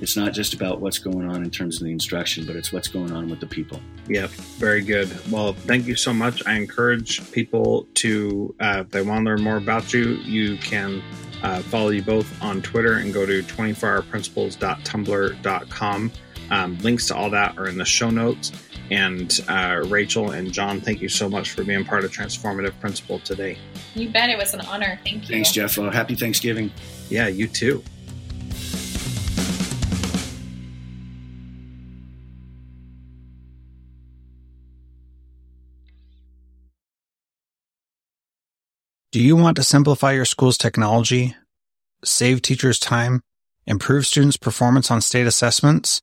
It's 0.01 0.17
not 0.17 0.33
just 0.33 0.55
about 0.55 0.81
what's 0.81 0.99
going 0.99 1.29
on 1.29 1.43
in 1.43 1.51
terms 1.51 1.81
of 1.81 1.85
the 1.85 1.93
instruction, 1.93 2.47
but 2.47 2.55
it's 2.57 2.73
what's 2.73 2.89
going 2.89 3.13
on 3.13 3.29
with 3.31 3.39
the 3.41 3.47
people. 3.47 3.81
Yep, 4.09 4.31
very 4.59 4.83
good. 4.83 5.09
Well, 5.31 5.53
thank 5.55 5.87
you 5.87 5.95
so 5.97 6.13
much. 6.13 6.47
I 6.47 6.55
encourage 6.55 7.33
people 7.33 7.87
to, 7.95 8.55
uh, 8.61 8.83
if 8.85 8.91
they 8.91 9.01
want 9.03 9.25
to 9.25 9.31
learn 9.31 9.43
more 9.43 9.57
about 9.57 9.95
you, 9.95 10.17
you 10.25 10.59
can 10.59 11.03
uh, 11.43 11.61
follow 11.61 11.89
you 11.91 12.03
both 12.03 12.43
on 12.43 12.61
Twitter 12.61 12.95
and 12.95 13.15
go 13.15 13.25
to 13.25 13.43
24hourprincipals.tumblr.com. 13.43 16.13
Um, 16.51 16.79
links 16.79 17.09
to 17.09 17.17
all 17.17 17.31
that 17.31 17.59
are 17.59 17.67
in 17.67 17.79
the 17.79 17.85
show 17.85 18.11
notes. 18.11 18.53
And 18.91 19.41
uh, 19.49 19.83
Rachael 19.87 20.31
and 20.31 20.53
John, 20.53 20.81
thank 20.81 21.01
you 21.01 21.09
so 21.09 21.29
much 21.29 21.53
for 21.53 21.65
being 21.65 21.85
part 21.85 22.05
of 22.05 22.13
Transformative 22.13 22.79
Principal 22.81 23.19
today. 23.21 23.59
You 23.95 24.11
bet. 24.11 24.29
It 24.29 24.39
was 24.39 24.53
an 24.55 24.61
honor. 24.63 24.99
Thank 25.05 25.29
you. 25.29 25.35
Thanks, 25.35 25.53
Jeff. 25.53 25.79
Uh, 25.79 25.91
happy 25.91 26.15
Thanksgiving. 26.15 26.71
Yeah, 27.09 27.29
you 27.29 27.49
too. 27.49 27.83
Do 39.13 39.21
you 39.21 39.37
want 39.37 39.57
to 39.59 39.63
simplify 39.63 40.11
your 40.11 40.25
school's 40.25 40.59
technology, 40.59 41.37
save 42.05 42.43
teachers 42.43 42.81
time, 42.81 43.23
improve 43.65 44.09
students' 44.09 44.37
performance 44.37 44.91
on 44.91 45.01
state 45.01 45.29
assessments? 45.29 46.03